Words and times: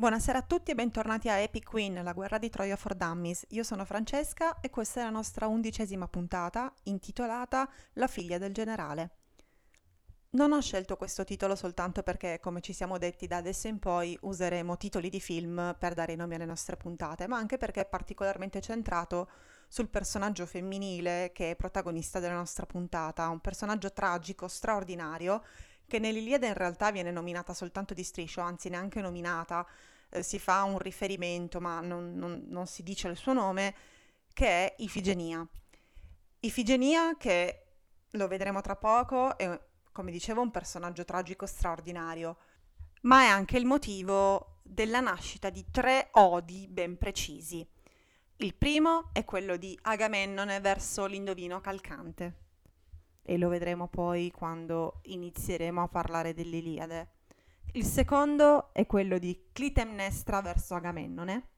Buonasera 0.00 0.38
a 0.38 0.42
tutti 0.42 0.70
e 0.70 0.74
bentornati 0.74 1.28
a 1.28 1.36
Epic 1.36 1.68
Queen, 1.68 2.02
la 2.02 2.14
guerra 2.14 2.38
di 2.38 2.48
Troia 2.48 2.74
for 2.76 2.94
Dummies. 2.94 3.44
Io 3.50 3.62
sono 3.62 3.84
Francesca 3.84 4.58
e 4.60 4.70
questa 4.70 5.00
è 5.00 5.04
la 5.04 5.10
nostra 5.10 5.46
undicesima 5.46 6.08
puntata 6.08 6.72
intitolata 6.84 7.68
La 7.92 8.06
figlia 8.06 8.38
del 8.38 8.54
generale. 8.54 9.10
Non 10.30 10.52
ho 10.52 10.60
scelto 10.62 10.96
questo 10.96 11.24
titolo 11.24 11.54
soltanto 11.54 12.02
perché, 12.02 12.40
come 12.40 12.62
ci 12.62 12.72
siamo 12.72 12.96
detti, 12.96 13.26
da 13.26 13.36
adesso 13.36 13.68
in 13.68 13.78
poi 13.78 14.16
useremo 14.22 14.78
titoli 14.78 15.10
di 15.10 15.20
film 15.20 15.76
per 15.78 15.92
dare 15.92 16.14
i 16.14 16.16
nomi 16.16 16.36
alle 16.36 16.46
nostre 16.46 16.78
puntate, 16.78 17.26
ma 17.26 17.36
anche 17.36 17.58
perché 17.58 17.82
è 17.82 17.86
particolarmente 17.86 18.62
centrato 18.62 19.28
sul 19.68 19.90
personaggio 19.90 20.46
femminile 20.46 21.30
che 21.34 21.50
è 21.50 21.56
protagonista 21.56 22.20
della 22.20 22.36
nostra 22.36 22.64
puntata, 22.64 23.28
un 23.28 23.40
personaggio 23.40 23.92
tragico, 23.92 24.48
straordinario, 24.48 25.42
che 25.86 25.98
nell'Iliade 25.98 26.46
in 26.46 26.54
realtà 26.54 26.92
viene 26.92 27.10
nominata 27.10 27.52
soltanto 27.52 27.94
di 27.94 28.04
striscio, 28.04 28.40
anzi 28.40 28.68
neanche 28.68 29.00
nominata, 29.02 29.66
eh, 30.10 30.22
si 30.22 30.38
fa 30.38 30.64
un 30.64 30.78
riferimento, 30.78 31.60
ma 31.60 31.80
non, 31.80 32.14
non, 32.14 32.44
non 32.48 32.66
si 32.66 32.82
dice 32.82 33.08
il 33.08 33.16
suo 33.16 33.32
nome, 33.32 33.74
che 34.32 34.46
è 34.46 34.74
Ifigenia. 34.78 35.46
Ifigenia, 36.40 37.16
che 37.16 37.64
lo 38.10 38.28
vedremo 38.28 38.60
tra 38.60 38.76
poco, 38.76 39.36
è, 39.36 39.60
come 39.92 40.10
dicevo, 40.10 40.40
un 40.40 40.50
personaggio 40.50 41.04
tragico 41.04 41.46
straordinario, 41.46 42.36
ma 43.02 43.22
è 43.22 43.26
anche 43.26 43.56
il 43.56 43.64
motivo 43.64 44.60
della 44.62 45.00
nascita 45.00 45.50
di 45.50 45.66
tre 45.70 46.08
odi 46.12 46.66
ben 46.68 46.96
precisi. 46.98 47.66
Il 48.36 48.54
primo 48.54 49.10
è 49.12 49.24
quello 49.24 49.56
di 49.56 49.78
Agamennone 49.82 50.60
verso 50.60 51.06
l'indovino 51.06 51.60
calcante, 51.60 52.34
e 53.22 53.36
lo 53.36 53.48
vedremo 53.48 53.86
poi 53.88 54.30
quando 54.30 55.00
inizieremo 55.04 55.82
a 55.82 55.88
parlare 55.88 56.32
dell'Iliade. 56.32 57.08
Il 57.72 57.84
secondo 57.84 58.72
è 58.72 58.84
quello 58.86 59.18
di 59.18 59.48
Clitemnestra 59.52 60.40
verso 60.40 60.74
Agamennone, 60.74 61.48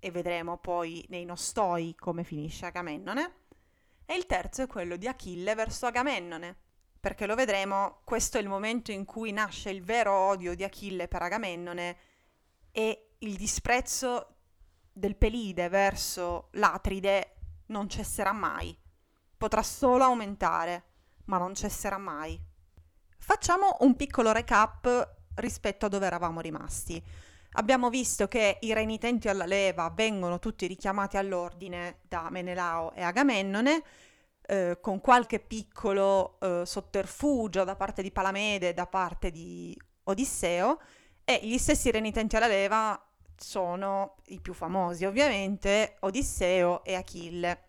e 0.00 0.10
vedremo 0.10 0.58
poi 0.58 1.04
nei 1.08 1.24
nostoi 1.24 1.94
come 1.94 2.24
finisce 2.24 2.66
Agamennone. 2.66 3.34
E 4.04 4.14
il 4.14 4.26
terzo 4.26 4.62
è 4.62 4.66
quello 4.66 4.96
di 4.96 5.06
Achille 5.06 5.54
verso 5.54 5.86
Agamennone, 5.86 6.56
perché 6.98 7.26
lo 7.26 7.34
vedremo, 7.34 8.00
questo 8.04 8.38
è 8.38 8.40
il 8.40 8.48
momento 8.48 8.90
in 8.90 9.04
cui 9.04 9.32
nasce 9.32 9.70
il 9.70 9.82
vero 9.82 10.12
odio 10.12 10.54
di 10.54 10.64
Achille 10.64 11.08
per 11.08 11.22
Agamennone 11.22 11.96
e 12.70 13.10
il 13.18 13.36
disprezzo 13.36 14.36
del 14.92 15.16
Pelide 15.16 15.68
verso 15.68 16.48
l'Atride 16.52 17.36
non 17.66 17.88
cesserà 17.88 18.32
mai. 18.32 18.76
Potrà 19.36 19.62
solo 19.62 20.04
aumentare, 20.04 20.84
ma 21.26 21.38
non 21.38 21.54
cesserà 21.54 21.98
mai. 21.98 22.40
Facciamo 23.18 23.76
un 23.80 23.94
piccolo 23.94 24.32
recap 24.32 25.16
rispetto 25.38 25.86
a 25.86 25.88
dove 25.88 26.06
eravamo 26.06 26.40
rimasti. 26.40 27.02
Abbiamo 27.52 27.88
visto 27.88 28.28
che 28.28 28.58
i 28.60 28.74
renitenti 28.74 29.28
alla 29.28 29.46
leva 29.46 29.90
vengono 29.94 30.38
tutti 30.38 30.66
richiamati 30.66 31.16
all'ordine 31.16 32.00
da 32.02 32.28
Menelao 32.30 32.92
e 32.92 33.02
Agamennone, 33.02 33.82
eh, 34.42 34.78
con 34.80 35.00
qualche 35.00 35.40
piccolo 35.40 36.38
eh, 36.40 36.62
sotterfugio 36.64 37.64
da 37.64 37.74
parte 37.74 38.02
di 38.02 38.10
Palamede 38.10 38.68
e 38.68 38.74
da 38.74 38.86
parte 38.86 39.30
di 39.30 39.76
Odisseo, 40.04 40.80
e 41.24 41.40
gli 41.42 41.58
stessi 41.58 41.90
renitenti 41.90 42.36
alla 42.36 42.46
leva 42.46 43.02
sono 43.36 44.16
i 44.26 44.40
più 44.40 44.52
famosi, 44.52 45.04
ovviamente 45.04 45.96
Odisseo 46.00 46.84
e 46.84 46.94
Achille. 46.94 47.68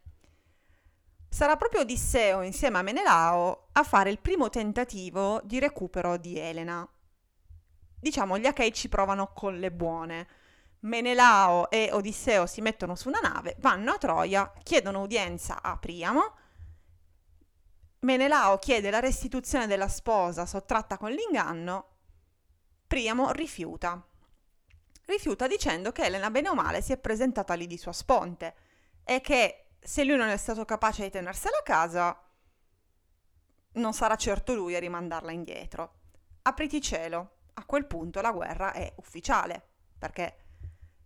Sarà 1.29 1.55
proprio 1.57 1.81
Odisseo 1.81 2.41
insieme 2.41 2.79
a 2.79 2.81
Menelao 2.81 3.67
a 3.71 3.83
fare 3.83 4.09
il 4.09 4.19
primo 4.19 4.49
tentativo 4.49 5.41
di 5.43 5.59
recupero 5.59 6.17
di 6.17 6.39
Elena, 6.39 6.87
diciamo, 7.99 8.37
gli 8.37 8.45
Achei 8.45 8.73
ci 8.73 8.89
provano 8.89 9.31
con 9.33 9.57
le 9.59 9.71
buone. 9.71 10.27
Menelao 10.81 11.69
e 11.69 11.89
Odisseo 11.91 12.45
si 12.45 12.61
mettono 12.61 12.95
su 12.95 13.09
una 13.09 13.19
nave, 13.19 13.55
vanno 13.59 13.91
a 13.91 13.97
Troia, 13.97 14.51
chiedono 14.63 15.01
udienza 15.01 15.61
a 15.61 15.77
Priamo. 15.77 16.35
Menelao 17.99 18.57
chiede 18.59 18.89
la 18.89 18.99
restituzione 18.99 19.67
della 19.67 19.89
sposa 19.89 20.45
sottratta 20.45 20.97
con 20.97 21.11
l'inganno. 21.11 21.87
Priamo 22.87 23.31
rifiuta. 23.31 24.01
Rifiuta 25.05 25.47
dicendo 25.47 25.91
che 25.91 26.03
Elena 26.05 26.29
bene 26.29 26.49
o 26.49 26.55
male 26.55 26.81
si 26.81 26.93
è 26.93 26.97
presentata 26.97 27.55
lì 27.55 27.67
di 27.67 27.77
sua 27.77 27.91
sponte 27.91 28.55
e 29.03 29.21
che 29.21 29.65
se 29.79 30.03
lui 30.03 30.15
non 30.15 30.29
è 30.29 30.37
stato 30.37 30.63
capace 30.65 31.03
di 31.03 31.09
tenersela 31.09 31.57
a 31.57 31.63
casa, 31.63 32.23
non 33.73 33.93
sarà 33.93 34.15
certo 34.15 34.53
lui 34.53 34.75
a 34.75 34.79
rimandarla 34.79 35.31
indietro. 35.31 35.93
Apriti 36.43 36.81
cielo, 36.81 37.38
a 37.59 37.65
quel 37.65 37.85
punto 37.85 38.21
la 38.21 38.31
guerra 38.31 38.71
è 38.71 38.91
ufficiale, 38.95 39.61
perché 39.97 40.35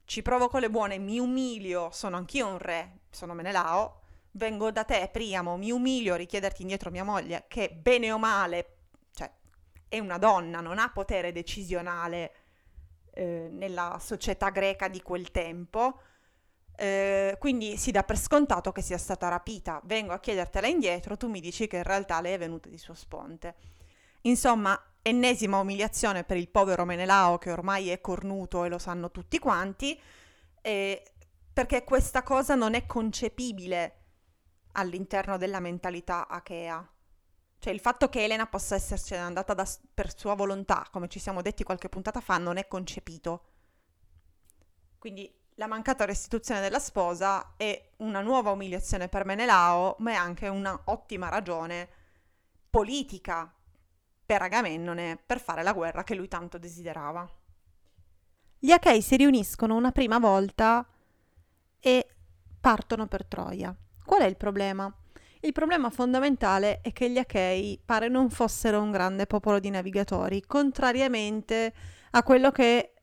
ci 0.05 0.21
provoco 0.21 0.59
le 0.59 0.69
buone, 0.69 0.97
mi 0.97 1.19
umilio, 1.19 1.89
sono 1.91 2.17
anch'io 2.17 2.47
un 2.47 2.57
re, 2.57 2.99
sono 3.09 3.33
Menelao, 3.33 4.01
vengo 4.31 4.71
da 4.71 4.83
te, 4.83 5.09
Priamo, 5.11 5.57
mi 5.57 5.71
umilio 5.71 6.13
a 6.13 6.17
richiederti 6.17 6.61
indietro 6.61 6.91
mia 6.91 7.03
moglie, 7.03 7.45
che 7.47 7.69
bene 7.69 8.11
o 8.11 8.19
male, 8.19 8.77
cioè, 9.13 9.31
è 9.87 9.99
una 9.99 10.17
donna, 10.17 10.59
non 10.61 10.79
ha 10.79 10.89
potere 10.91 11.31
decisionale 11.31 12.33
eh, 13.13 13.47
nella 13.51 13.97
società 13.99 14.49
greca 14.49 14.87
di 14.87 15.01
quel 15.01 15.31
tempo, 15.31 15.99
eh, 16.75 17.35
quindi 17.39 17.77
si 17.77 17.91
dà 17.91 18.03
per 18.03 18.17
scontato 18.17 18.71
che 18.71 18.81
sia 18.81 18.97
stata 18.97 19.27
rapita. 19.27 19.79
Vengo 19.85 20.13
a 20.13 20.19
chiedertela 20.19 20.67
indietro, 20.67 21.17
tu 21.17 21.27
mi 21.27 21.39
dici 21.39 21.67
che 21.67 21.77
in 21.77 21.83
realtà 21.83 22.19
lei 22.21 22.33
è 22.33 22.37
venuta 22.37 22.69
di 22.69 22.77
suo 22.77 22.93
sponte. 22.93 23.55
Insomma, 24.21 24.79
ennesima 25.03 25.59
umiliazione 25.59 26.23
per 26.23 26.37
il 26.37 26.49
povero 26.49 26.85
Menelao 26.85 27.37
che 27.37 27.51
ormai 27.51 27.89
è 27.89 28.01
cornuto 28.01 28.63
e 28.63 28.69
lo 28.69 28.79
sanno 28.79 29.11
tutti 29.11 29.37
quanti, 29.37 29.99
eh, 30.61 31.03
perché 31.51 31.83
questa 31.83 32.23
cosa 32.23 32.55
non 32.55 32.73
è 32.73 32.85
concepibile 32.87 33.97
all'interno 34.71 35.37
della 35.37 35.59
mentalità 35.59 36.27
achea. 36.27 36.87
Cioè 37.59 37.73
il 37.73 37.79
fatto 37.79 38.09
che 38.09 38.23
Elena 38.23 38.47
possa 38.47 38.75
essercene 38.75 39.21
andata 39.21 39.53
da, 39.53 39.67
per 39.93 40.17
sua 40.17 40.33
volontà, 40.33 40.87
come 40.91 41.07
ci 41.07 41.19
siamo 41.19 41.41
detti 41.41 41.63
qualche 41.63 41.89
puntata 41.89 42.19
fa, 42.19 42.37
non 42.37 42.57
è 42.57 42.67
concepito. 42.67 43.45
Quindi 44.97 45.31
la 45.55 45.67
mancata 45.67 46.05
restituzione 46.05 46.61
della 46.61 46.79
sposa 46.79 47.53
è 47.57 47.91
una 47.97 48.21
nuova 48.21 48.51
umiliazione 48.51 49.09
per 49.09 49.25
Menelao, 49.25 49.97
ma 49.99 50.11
è 50.11 50.15
anche 50.15 50.47
un'ottima 50.47 51.29
ragione 51.29 51.89
politica 52.69 53.53
per 54.33 54.41
Agamennone 54.41 55.19
per 55.23 55.39
fare 55.39 55.61
la 55.61 55.73
guerra 55.73 56.03
che 56.03 56.16
lui 56.16 56.27
tanto 56.27 56.57
desiderava. 56.57 57.29
Gli 58.57 58.71
Achei 58.71 58.99
si 59.03 59.16
riuniscono 59.16 59.75
una 59.75 59.91
prima 59.91 60.17
volta 60.17 60.88
e 61.79 62.07
partono 62.59 63.05
per 63.05 63.27
Troia. 63.27 63.75
Qual 64.03 64.21
è 64.21 64.25
il 64.25 64.35
problema? 64.35 64.91
Il 65.41 65.51
problema 65.51 65.91
fondamentale 65.91 66.81
è 66.81 66.91
che 66.91 67.11
gli 67.11 67.19
Achei 67.19 67.79
pare 67.85 68.07
non 68.07 68.31
fossero 68.31 68.81
un 68.81 68.89
grande 68.89 69.27
popolo 69.27 69.59
di 69.59 69.69
navigatori, 69.69 70.41
contrariamente 70.41 71.71
a 72.11 72.23
quello 72.23 72.50
che 72.50 72.94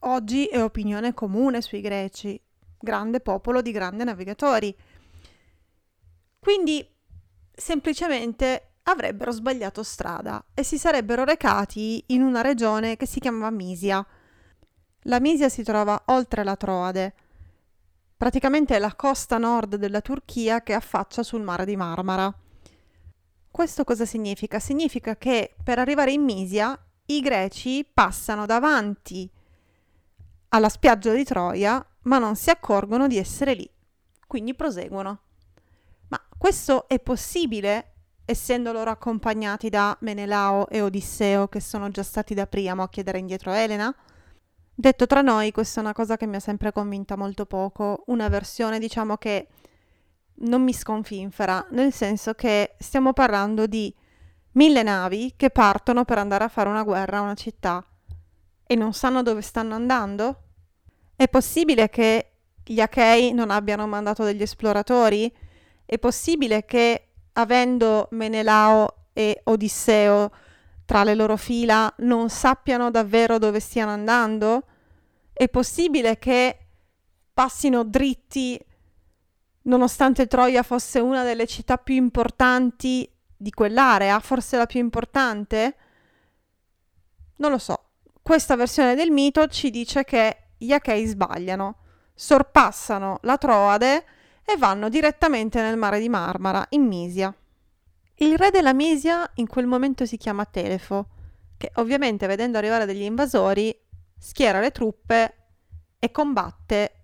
oggi 0.00 0.46
è 0.46 0.60
opinione 0.60 1.14
comune 1.14 1.60
sui 1.60 1.82
greci, 1.82 2.40
grande 2.80 3.20
popolo 3.20 3.62
di 3.62 3.70
grandi 3.70 4.02
navigatori. 4.02 4.76
Quindi 6.40 6.84
semplicemente 7.52 8.73
avrebbero 8.84 9.30
sbagliato 9.30 9.82
strada 9.82 10.44
e 10.52 10.62
si 10.62 10.78
sarebbero 10.78 11.24
recati 11.24 12.02
in 12.08 12.22
una 12.22 12.40
regione 12.40 12.96
che 12.96 13.06
si 13.06 13.20
chiamava 13.20 13.50
Misia. 13.50 14.04
La 15.02 15.20
Misia 15.20 15.48
si 15.48 15.62
trova 15.62 16.02
oltre 16.06 16.44
la 16.44 16.56
Troade, 16.56 17.14
praticamente 18.16 18.78
la 18.78 18.94
costa 18.94 19.38
nord 19.38 19.76
della 19.76 20.00
Turchia 20.00 20.62
che 20.62 20.74
affaccia 20.74 21.22
sul 21.22 21.42
mare 21.42 21.64
di 21.64 21.76
Marmara. 21.76 22.32
Questo 23.50 23.84
cosa 23.84 24.04
significa? 24.04 24.58
Significa 24.58 25.16
che 25.16 25.54
per 25.62 25.78
arrivare 25.78 26.12
in 26.12 26.22
Misia 26.22 26.78
i 27.06 27.20
greci 27.20 27.88
passano 27.92 28.46
davanti 28.46 29.30
alla 30.48 30.68
spiaggia 30.68 31.12
di 31.12 31.24
Troia, 31.24 31.84
ma 32.02 32.18
non 32.18 32.36
si 32.36 32.50
accorgono 32.50 33.06
di 33.06 33.16
essere 33.16 33.54
lì, 33.54 33.68
quindi 34.26 34.54
proseguono. 34.54 35.20
Ma 36.08 36.20
questo 36.36 36.88
è 36.88 36.98
possibile 37.00 37.93
essendo 38.24 38.72
loro 38.72 38.90
accompagnati 38.90 39.68
da 39.68 39.96
Menelao 40.00 40.68
e 40.68 40.80
Odisseo, 40.80 41.48
che 41.48 41.60
sono 41.60 41.90
già 41.90 42.02
stati 42.02 42.34
da 42.34 42.46
Priamo 42.46 42.82
a 42.82 42.88
chiedere 42.88 43.18
indietro 43.18 43.50
a 43.50 43.56
Elena? 43.56 43.94
Detto 44.74 45.06
tra 45.06 45.20
noi, 45.20 45.52
questa 45.52 45.80
è 45.80 45.84
una 45.84 45.92
cosa 45.92 46.16
che 46.16 46.26
mi 46.26 46.36
ha 46.36 46.40
sempre 46.40 46.72
convinta 46.72 47.16
molto 47.16 47.46
poco, 47.46 48.02
una 48.06 48.28
versione 48.28 48.78
diciamo 48.78 49.16
che 49.16 49.48
non 50.36 50.62
mi 50.62 50.72
sconfinfera, 50.72 51.68
nel 51.70 51.92
senso 51.92 52.34
che 52.34 52.74
stiamo 52.78 53.12
parlando 53.12 53.66
di 53.66 53.94
mille 54.52 54.82
navi 54.82 55.34
che 55.36 55.50
partono 55.50 56.04
per 56.04 56.18
andare 56.18 56.44
a 56.44 56.48
fare 56.48 56.68
una 56.68 56.82
guerra 56.82 57.18
a 57.18 57.22
una 57.22 57.34
città 57.34 57.84
e 58.66 58.74
non 58.74 58.92
sanno 58.92 59.22
dove 59.22 59.42
stanno 59.42 59.74
andando? 59.74 60.42
È 61.14 61.28
possibile 61.28 61.88
che 61.88 62.30
gli 62.64 62.80
Achei 62.80 63.32
non 63.32 63.50
abbiano 63.50 63.86
mandato 63.86 64.24
degli 64.24 64.42
esploratori? 64.42 65.32
È 65.84 65.98
possibile 65.98 66.64
che 66.64 67.13
avendo 67.34 68.08
Menelao 68.10 69.06
e 69.12 69.40
Odisseo 69.44 70.30
tra 70.84 71.04
le 71.04 71.14
loro 71.14 71.36
fila, 71.36 71.92
non 71.98 72.28
sappiano 72.28 72.90
davvero 72.90 73.38
dove 73.38 73.60
stiano 73.60 73.90
andando? 73.90 74.64
È 75.32 75.48
possibile 75.48 76.18
che 76.18 76.58
passino 77.32 77.84
dritti 77.84 78.58
nonostante 79.62 80.26
Troia 80.26 80.62
fosse 80.62 81.00
una 81.00 81.22
delle 81.22 81.46
città 81.46 81.78
più 81.78 81.94
importanti 81.94 83.10
di 83.36 83.50
quell'area, 83.50 84.18
forse 84.20 84.56
la 84.56 84.66
più 84.66 84.80
importante? 84.80 85.76
Non 87.36 87.50
lo 87.50 87.58
so. 87.58 87.90
Questa 88.22 88.56
versione 88.56 88.94
del 88.94 89.10
mito 89.10 89.46
ci 89.48 89.70
dice 89.70 90.04
che 90.04 90.50
gli 90.56 90.72
Achei 90.72 91.04
sbagliano, 91.06 91.76
sorpassano 92.14 93.18
la 93.22 93.36
Troade 93.36 94.04
e 94.44 94.56
vanno 94.56 94.88
direttamente 94.88 95.60
nel 95.60 95.76
mare 95.76 95.98
di 95.98 96.08
Marmara, 96.08 96.66
in 96.70 96.82
Misia. 96.82 97.34
Il 98.16 98.36
re 98.36 98.50
della 98.50 98.72
Misia 98.72 99.28
in 99.34 99.46
quel 99.46 99.66
momento 99.66 100.06
si 100.06 100.16
chiama 100.16 100.44
Telefo, 100.44 101.08
che 101.56 101.72
ovviamente 101.76 102.26
vedendo 102.26 102.58
arrivare 102.58 102.86
degli 102.86 103.02
invasori 103.02 103.76
schiera 104.18 104.60
le 104.60 104.70
truppe 104.70 105.34
e 105.98 106.10
combatte 106.10 107.02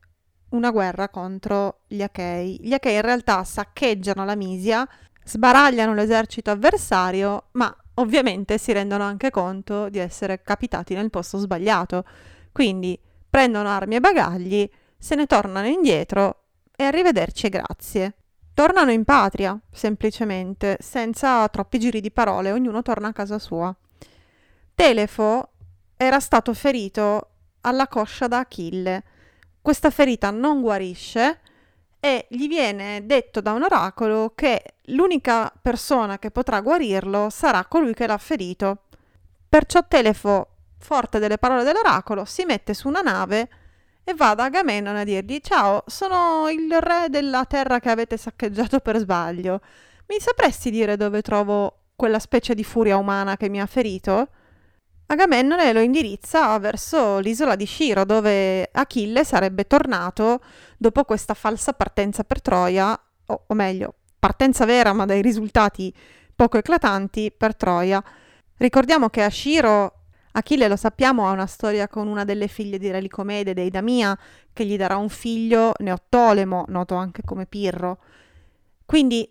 una 0.51 0.71
guerra 0.71 1.09
contro 1.09 1.81
gli 1.87 2.03
Achei. 2.03 2.59
Gli 2.61 2.73
Achei 2.73 2.95
in 2.97 3.03
realtà 3.03 3.43
saccheggiano 3.45 4.25
la 4.25 4.37
Misia, 4.37 4.87
sbaragliano 5.25 5.95
l'esercito 5.95 6.51
avversario, 6.51 7.49
ma 7.53 7.75
ovviamente 7.95 8.59
si 8.59 8.73
rendono 8.73 9.05
anche 9.05 9.31
conto 9.31 9.89
di 9.89 9.99
essere 9.99 10.43
capitati 10.43 10.95
nel 10.95 11.11
posto 11.11 11.39
sbagliato. 11.39 12.05
Quindi 12.53 12.99
prendono 13.29 13.69
armi 13.69 13.97
e 13.97 14.01
bagagli, 14.01 14.69
se 14.99 15.15
ne 15.15 15.27
tornano 15.27 15.67
indietro 15.67 16.40
e 16.81 16.85
arrivederci 16.85 17.47
e 17.47 17.51
grazie. 17.51 18.15
Tornano 18.55 18.91
in 18.91 19.05
patria, 19.05 19.59
semplicemente, 19.71 20.79
senza 20.81 21.47
troppi 21.49 21.79
giri 21.79 22.01
di 22.01 22.11
parole, 22.11 22.53
ognuno 22.53 22.83
torna 22.83 23.09
a 23.09 23.13
casa 23.13 23.39
sua. 23.39 23.75
Telefo 24.75 25.51
era 25.97 26.21
stato 26.21 26.55
ferito 26.55 27.29
alla 27.61 27.87
coscia 27.89 28.29
da 28.29 28.39
Achille 28.39 29.03
questa 29.63 29.91
ferita 29.91 30.31
non 30.31 30.63
guarisce 30.63 31.41
e 32.01 32.27
gli 32.31 32.49
viene 32.49 33.05
detto 33.05 33.43
da 33.43 33.53
un 33.53 33.63
oracolo 33.63 34.33
che 34.35 34.77
l'unica 34.85 35.53
persona 35.61 36.19
che 36.19 36.31
potrà 36.31 36.63
guarirlo 36.63 37.29
sarà 37.29 37.67
colui 37.67 37.93
che 37.93 38.07
l'ha 38.07 38.17
ferito. 38.17 38.85
Perciò 39.47 39.87
Telefo, 39.87 40.49
forte 40.79 41.19
delle 41.19 41.37
parole 41.37 41.63
dell'oracolo, 41.63 42.25
si 42.25 42.47
mette 42.47 42.73
su 42.73 42.89
una 42.89 43.03
nave 43.03 43.49
e 44.11 44.15
va 44.15 44.35
da 44.35 44.45
Agamennone 44.45 45.01
a 45.01 45.05
dirgli 45.05 45.39
Ciao, 45.41 45.85
sono 45.87 46.49
il 46.49 46.69
re 46.81 47.07
della 47.09 47.45
terra 47.45 47.79
che 47.79 47.91
avete 47.91 48.17
saccheggiato 48.17 48.81
per 48.81 48.99
sbaglio. 48.99 49.61
Mi 50.09 50.19
sapresti 50.19 50.71
dire 50.71 50.97
dove 50.97 51.23
trovo 51.23 51.83
quella 51.95 52.19
specie 52.19 52.55
di 52.55 52.65
furia 52.65 52.97
umana 52.97 53.37
che 53.37 53.49
mi 53.49 53.61
ha 53.61 53.67
ferito? 53.67 54.29
Agamennone 55.07 55.73
lo 55.73 55.81
indirizza 55.81 56.59
verso 56.59 57.19
l'isola 57.19 57.55
di 57.55 57.67
Sciro, 57.67 58.05
dove 58.05 58.69
Achille 58.73 59.25
sarebbe 59.25 59.67
tornato 59.67 60.41
dopo 60.77 61.05
questa 61.05 61.35
falsa 61.35 61.73
partenza 61.73 62.25
per 62.25 62.43
Troia, 62.43 63.01
o, 63.27 63.45
o 63.47 63.55
meglio, 63.55 63.95
partenza 64.19 64.65
vera 64.65 64.93
ma 64.93 65.05
dai 65.05 65.23
risultati 65.23 65.95
poco 66.35 66.59
eclatanti 66.59 67.33
per 67.37 67.55
Troia. 67.55 68.03
Ricordiamo 68.57 69.09
che 69.09 69.23
a 69.23 69.29
Sciro 69.29 70.00
Achille, 70.33 70.69
lo 70.69 70.77
sappiamo, 70.77 71.27
ha 71.27 71.33
una 71.33 71.47
storia 71.47 71.89
con 71.89 72.07
una 72.07 72.25
delle 72.25 72.47
figlie 72.47 72.79
di 72.79 72.91
Re 72.91 73.01
Licomede, 73.01 73.53
dei 73.53 73.71
Damia, 73.71 74.17
che 74.53 74.65
gli 74.65 74.77
darà 74.77 74.97
un 74.97 75.09
figlio, 75.09 75.73
Neottolemo, 75.79 76.67
noto 76.69 76.95
anche 76.95 77.23
come 77.25 77.47
Pirro. 77.47 77.99
Quindi, 78.87 79.29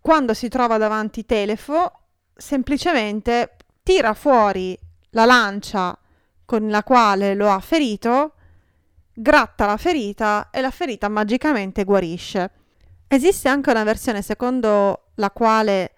quando 0.00 0.32
si 0.34 0.48
trova 0.48 0.78
davanti 0.78 1.26
Telefo, 1.26 1.92
semplicemente 2.34 3.56
tira 3.82 4.14
fuori 4.14 4.78
la 5.10 5.24
lancia 5.24 5.98
con 6.44 6.68
la 6.68 6.82
quale 6.82 7.34
lo 7.34 7.50
ha 7.50 7.60
ferito, 7.60 8.34
gratta 9.12 9.66
la 9.66 9.76
ferita 9.76 10.50
e 10.50 10.60
la 10.60 10.70
ferita 10.70 11.08
magicamente 11.08 11.84
guarisce. 11.84 12.50
Esiste 13.08 13.48
anche 13.48 13.70
una 13.70 13.84
versione 13.84 14.22
secondo 14.22 15.10
la 15.14 15.30
quale 15.30 15.94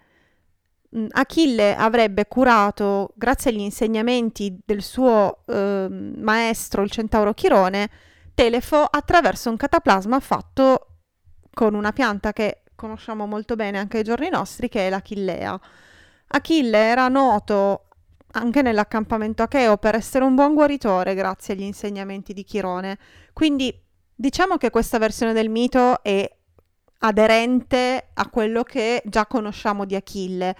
Achille 1.11 1.75
avrebbe 1.75 2.27
curato, 2.27 3.09
grazie 3.15 3.51
agli 3.51 3.59
insegnamenti 3.59 4.59
del 4.63 4.81
suo 4.81 5.39
eh, 5.47 5.87
maestro, 5.89 6.83
il 6.83 6.91
centauro 6.91 7.33
Chirone, 7.33 7.89
Telefo 8.35 8.83
attraverso 8.83 9.49
un 9.49 9.57
cataplasma 9.57 10.19
fatto 10.19 10.87
con 11.53 11.73
una 11.73 11.91
pianta 11.91 12.33
che 12.33 12.63
conosciamo 12.75 13.25
molto 13.25 13.55
bene 13.55 13.77
anche 13.79 13.97
ai 13.97 14.03
giorni 14.03 14.29
nostri, 14.29 14.69
che 14.69 14.87
è 14.87 14.89
l'Achillea. 14.89 15.59
Achille 16.27 16.77
era 16.77 17.07
noto 17.07 17.85
anche 18.35 18.61
nell'accampamento 18.61 19.43
acheo 19.43 19.77
per 19.77 19.95
essere 19.95 20.25
un 20.25 20.33
buon 20.33 20.53
guaritore 20.53 21.13
grazie 21.13 21.53
agli 21.53 21.61
insegnamenti 21.61 22.33
di 22.33 22.43
Chirone. 22.43 22.97
Quindi 23.33 23.73
diciamo 24.15 24.57
che 24.57 24.69
questa 24.69 24.97
versione 24.97 25.33
del 25.33 25.49
mito 25.49 26.01
è 26.03 26.29
aderente 26.99 28.09
a 28.13 28.29
quello 28.29 28.63
che 28.63 29.01
già 29.05 29.25
conosciamo 29.27 29.85
di 29.85 29.95
Achille, 29.95 30.55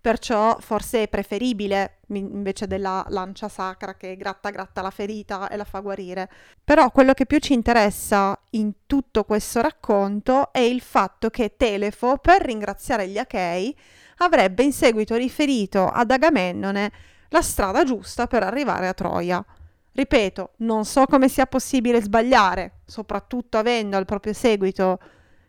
perciò 0.00 0.56
forse 0.60 1.02
è 1.02 1.08
preferibile 1.08 1.98
invece 2.08 2.66
della 2.66 3.04
lancia 3.08 3.48
sacra 3.48 3.94
che 3.94 4.16
gratta 4.16 4.50
gratta 4.50 4.80
la 4.80 4.90
ferita 4.90 5.48
e 5.48 5.56
la 5.56 5.64
fa 5.64 5.80
guarire. 5.80 6.30
Però 6.62 6.90
quello 6.90 7.14
che 7.14 7.26
più 7.26 7.38
ci 7.38 7.52
interessa 7.52 8.38
in 8.50 8.72
tutto 8.86 9.24
questo 9.24 9.60
racconto 9.60 10.52
è 10.52 10.60
il 10.60 10.80
fatto 10.80 11.30
che 11.30 11.56
Telefo, 11.56 12.18
per 12.18 12.42
ringraziare 12.42 13.08
gli 13.08 13.18
Achei, 13.18 13.76
avrebbe 14.18 14.62
in 14.62 14.72
seguito 14.72 15.16
riferito 15.16 15.86
ad 15.86 16.10
Agamennone 16.10 16.92
la 17.28 17.42
strada 17.42 17.84
giusta 17.84 18.26
per 18.26 18.42
arrivare 18.42 18.88
a 18.88 18.94
Troia. 18.94 19.44
Ripeto, 19.92 20.52
non 20.58 20.84
so 20.84 21.06
come 21.06 21.28
sia 21.28 21.46
possibile 21.46 22.00
sbagliare, 22.00 22.80
soprattutto 22.84 23.58
avendo 23.58 23.96
al 23.96 24.04
proprio 24.04 24.32
seguito 24.32 24.98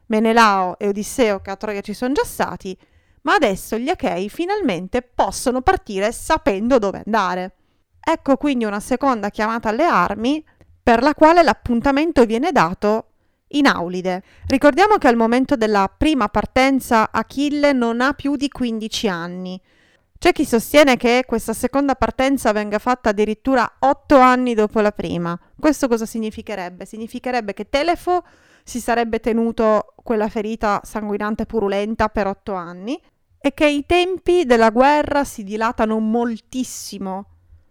Menelao 0.08 0.80
e 0.80 0.88
Odisseo 0.88 1.40
che 1.40 1.52
a 1.52 1.56
Troia 1.56 1.82
ci 1.82 1.94
sono 1.94 2.14
già 2.14 2.24
stati, 2.24 2.76
ma 3.22 3.34
adesso 3.34 3.78
gli 3.78 3.90
Achei 3.90 4.30
finalmente 4.30 5.02
possono 5.02 5.62
partire 5.62 6.12
sapendo 6.12 6.80
dove 6.80 7.02
andare. 7.06 7.56
Ecco 8.00 8.38
quindi 8.38 8.66
una 8.66 8.80
seconda 8.80 9.30
chiamata 9.30 9.70
alle 9.70 9.86
armi 9.86 10.44
per 10.82 11.02
la 11.02 11.14
quale 11.14 11.44
l'appuntamento 11.44 12.26
viene 12.26 12.52
dato 12.52 13.06
in 13.50 13.68
Aulide. 13.68 14.24
Ricordiamo 14.48 14.98
che 14.98 15.08
al 15.08 15.16
momento 15.16 15.56
della 15.56 15.92
prima 15.96 16.28
partenza 16.30 17.12
Achille 17.12 17.74
non 17.74 18.02
ha 18.02 18.14
più 18.14 18.36
di 18.36 18.50
15 18.50 19.08
anni, 19.08 19.62
c'è 20.20 20.34
chi 20.34 20.44
sostiene 20.44 20.98
che 20.98 21.24
questa 21.26 21.54
seconda 21.54 21.96
partenza 21.96 22.52
venga 22.52 22.78
fatta 22.78 23.10
addirittura 23.10 23.78
otto 23.80 24.18
anni 24.18 24.54
dopo 24.54 24.82
la 24.82 24.92
prima. 24.92 25.40
Questo 25.58 25.88
cosa 25.88 26.06
significherebbe? 26.06 26.84
Significherebbe 26.84 27.54
che 27.54 27.70
Telefo 27.70 28.26
si 28.70 28.80
sarebbe 28.80 29.20
tenuto 29.20 29.96
quella 30.04 30.30
ferita 30.30 30.80
sanguinante 30.84 31.42
e 31.42 31.46
purulenta 31.48 32.08
per 32.08 32.28
otto 32.28 32.54
anni 32.54 33.02
e 33.40 33.54
che 33.56 33.68
i 33.68 33.84
tempi 33.88 34.46
della 34.46 34.70
guerra 34.70 35.24
si 35.24 35.44
dilatano 35.44 35.98
moltissimo, 35.98 37.26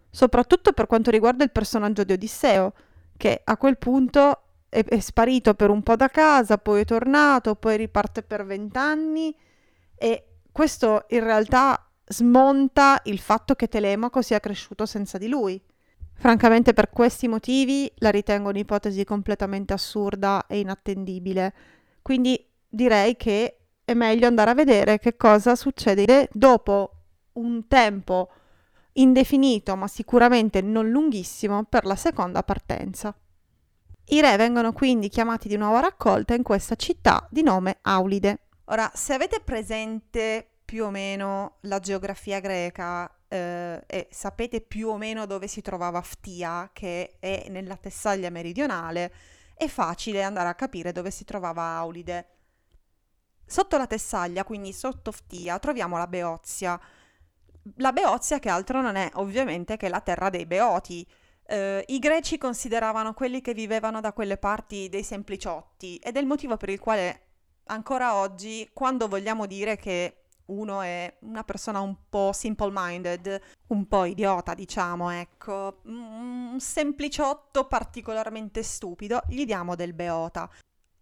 soprattutto 0.09 0.73
per 0.73 0.87
quanto 0.87 1.09
riguarda 1.09 1.45
il 1.45 1.51
personaggio 1.51 2.03
di 2.03 2.11
Odisseo, 2.11 2.73
che 3.15 3.39
a 3.41 3.55
quel 3.55 3.77
punto 3.77 4.41
è, 4.67 4.83
è 4.83 4.99
sparito 4.99 5.53
per 5.53 5.69
un 5.69 5.83
po' 5.83 5.95
da 5.95 6.09
casa, 6.09 6.57
poi 6.57 6.81
è 6.81 6.85
tornato, 6.85 7.55
poi 7.55 7.77
riparte 7.77 8.21
per 8.21 8.45
vent'anni 8.45 9.33
e 9.95 10.25
questo 10.51 11.05
in 11.09 11.23
realtà 11.23 11.81
smonta 12.07 12.99
il 13.05 13.19
fatto 13.19 13.55
che 13.55 13.69
Telemaco 13.69 14.21
sia 14.21 14.41
cresciuto 14.41 14.85
senza 14.85 15.17
di 15.17 15.29
lui. 15.29 15.61
Francamente 16.19 16.73
per 16.73 16.89
questi 16.89 17.29
motivi 17.29 17.89
la 17.99 18.09
ritengo 18.09 18.49
un'ipotesi 18.49 19.05
completamente 19.05 19.71
assurda 19.71 20.47
e 20.47 20.59
inattendibile. 20.59 21.53
Quindi 22.01 22.45
direi 22.67 23.15
che 23.15 23.59
è 23.85 23.93
meglio 23.93 24.27
andare 24.27 24.51
a 24.51 24.53
vedere 24.53 24.99
che 24.99 25.15
cosa 25.15 25.55
succede 25.55 26.27
dopo 26.33 26.91
un 27.33 27.67
tempo 27.69 28.29
indefinito 28.93 29.77
ma 29.77 29.87
sicuramente 29.87 30.59
non 30.59 30.89
lunghissimo 30.89 31.63
per 31.63 31.85
la 31.85 31.95
seconda 31.95 32.43
partenza. 32.43 33.17
I 34.07 34.19
re 34.19 34.35
vengono 34.35 34.73
quindi 34.73 35.07
chiamati 35.07 35.47
di 35.47 35.55
nuovo 35.55 35.77
a 35.77 35.81
raccolta 35.81 36.33
in 36.33 36.43
questa 36.43 36.75
città 36.75 37.25
di 37.31 37.43
nome 37.43 37.77
Aulide. 37.83 38.39
Ora, 38.65 38.91
se 38.93 39.13
avete 39.13 39.39
presente 39.39 40.45
più 40.65 40.83
o 40.83 40.89
meno 40.89 41.59
la 41.61 41.79
geografia 41.79 42.41
greca 42.41 43.09
eh, 43.29 43.83
e 43.85 44.07
sapete 44.11 44.59
più 44.59 44.89
o 44.89 44.97
meno 44.97 45.25
dove 45.25 45.47
si 45.47 45.61
trova 45.61 46.01
Ftia, 46.01 46.71
che 46.73 47.15
è 47.19 47.45
nella 47.49 47.77
Tessaglia 47.77 48.29
meridionale, 48.29 49.13
è 49.55 49.67
facile 49.67 50.23
andare 50.23 50.49
a 50.49 50.55
capire 50.55 50.91
dove 50.91 51.11
si 51.11 51.23
trovava 51.23 51.63
Aulide. 51.75 52.27
Sotto 53.45 53.77
la 53.77 53.87
Tessaglia, 53.87 54.43
quindi 54.43 54.73
sotto 54.73 55.11
Ftia, 55.11 55.59
troviamo 55.59 55.97
la 55.97 56.07
Beozia. 56.07 56.79
La 57.77 57.91
Beozia 57.91 58.39
che 58.39 58.49
altro 58.49 58.81
non 58.81 58.95
è 58.95 59.09
ovviamente 59.13 59.77
che 59.77 59.89
la 59.89 60.01
terra 60.01 60.29
dei 60.29 60.45
Beoti. 60.45 61.07
Eh, 61.45 61.83
I 61.87 61.99
greci 61.99 62.37
consideravano 62.37 63.13
quelli 63.13 63.41
che 63.41 63.53
vivevano 63.53 64.01
da 64.01 64.13
quelle 64.13 64.37
parti 64.37 64.89
dei 64.89 65.03
sempliciotti 65.03 65.97
ed 65.97 66.15
è 66.15 66.19
il 66.19 66.25
motivo 66.25 66.57
per 66.57 66.69
il 66.69 66.79
quale 66.79 67.27
ancora 67.65 68.15
oggi, 68.15 68.69
quando 68.73 69.07
vogliamo 69.07 69.45
dire 69.45 69.75
che 69.77 70.18
uno 70.49 70.81
è 70.81 71.17
una 71.21 71.43
persona 71.43 71.79
un 71.79 71.95
po' 72.09 72.31
simple-minded, 72.33 73.41
un 73.67 73.87
po' 73.87 74.05
idiota, 74.05 74.53
diciamo, 74.53 75.09
ecco, 75.09 75.81
un 75.85 76.57
sempliciotto 76.59 77.65
particolarmente 77.67 78.63
stupido, 78.63 79.21
gli 79.27 79.45
diamo 79.45 79.75
del 79.75 79.93
Beota. 79.93 80.49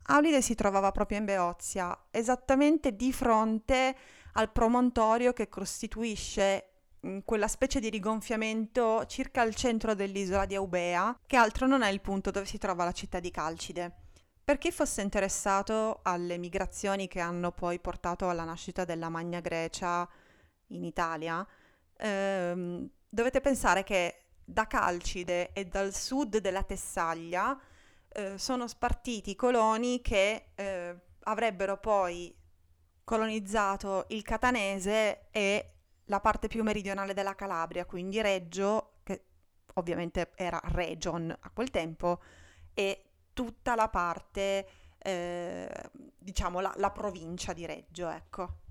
Aulide 0.10 0.42
si 0.42 0.56
trovava 0.56 0.92
proprio 0.92 1.18
in 1.18 1.26
Beozia, 1.26 1.98
esattamente 2.12 2.96
di 2.96 3.12
fronte 3.12 3.96
al 4.34 4.52
promontorio 4.52 5.34
che 5.34 5.50
costituisce 5.50 6.70
mm, 7.06 7.20
quella 7.26 7.48
specie 7.48 7.80
di 7.80 7.90
rigonfiamento 7.90 9.06
circa 9.06 9.42
al 9.42 9.56
centro 9.56 9.96
dell'isola 9.96 10.46
di 10.46 10.54
Eubea, 10.54 11.20
che 11.26 11.36
altro 11.36 11.68
non 11.68 11.82
è 11.82 11.90
il 11.90 12.02
punto 12.02 12.32
dove 12.32 12.46
si 12.46 12.58
trova 12.58 12.86
la 12.86 12.94
città 12.94 13.20
di 13.20 13.32
Calcide. 13.32 14.07
Per 14.48 14.58
chi 14.60 14.72
fosse 14.72 15.02
interessato 15.02 16.00
alle 16.04 16.38
migrazioni 16.38 17.10
che 17.10 17.20
hanno 17.20 17.52
poi 17.52 17.82
portato 17.82 18.30
alla 18.30 18.46
nascita 18.46 18.86
della 18.86 19.10
Magna 19.10 19.42
Grecia 19.42 20.08
in 20.68 20.86
Italia, 20.86 21.46
ehm, 21.98 22.90
dovete 23.10 23.42
pensare 23.42 23.84
che 23.84 24.28
da 24.46 24.66
Calcide 24.66 25.52
e 25.52 25.66
dal 25.66 25.94
sud 25.94 26.38
della 26.38 26.64
Tessaglia 26.64 27.60
eh, 28.08 28.38
sono 28.38 28.70
spartiti 28.70 29.36
coloni 29.36 30.00
che 30.00 30.52
eh, 30.56 30.98
avrebbero 31.24 31.78
poi 31.78 32.34
colonizzato 33.04 34.06
il 34.12 34.22
catanese 34.22 35.28
e 35.30 35.74
la 36.06 36.22
parte 36.22 36.48
più 36.48 36.64
meridionale 36.64 37.14
della 37.14 37.36
Calabria, 37.36 37.84
quindi 37.84 38.22
Reggio, 38.22 39.00
che 39.04 39.26
ovviamente 39.74 40.32
era 40.36 40.62
region 40.64 41.36
a 41.38 41.50
quel 41.50 41.70
tempo, 41.70 42.22
e 42.74 43.07
tutta 43.38 43.76
la 43.76 43.88
parte, 43.88 44.68
eh, 44.98 45.70
diciamo, 46.18 46.60
la, 46.60 46.74
la 46.78 46.90
provincia 46.90 47.54
di 47.54 47.68
Reggio, 47.68 48.10
ecco. 48.10 48.62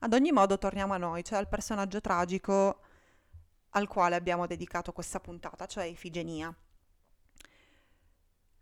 Ad 0.00 0.12
ogni 0.12 0.32
modo 0.32 0.58
torniamo 0.58 0.92
a 0.94 0.96
noi, 0.96 1.22
cioè 1.22 1.38
al 1.38 1.46
personaggio 1.46 2.00
tragico 2.00 2.80
al 3.70 3.86
quale 3.86 4.16
abbiamo 4.16 4.48
dedicato 4.48 4.92
questa 4.92 5.20
puntata, 5.20 5.66
cioè 5.66 5.84
Ifigenia. 5.84 6.52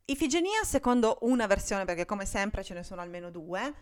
Ifigenia, 0.04 0.62
secondo 0.62 1.16
una 1.22 1.46
versione, 1.46 1.86
perché 1.86 2.04
come 2.04 2.26
sempre 2.26 2.62
ce 2.62 2.74
ne 2.74 2.82
sono 2.82 3.00
almeno 3.00 3.30
due, 3.30 3.74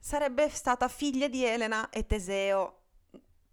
sarebbe 0.00 0.50
stata 0.50 0.88
figlia 0.88 1.28
di 1.28 1.44
Elena 1.44 1.88
e 1.90 2.04
Teseo. 2.04 2.80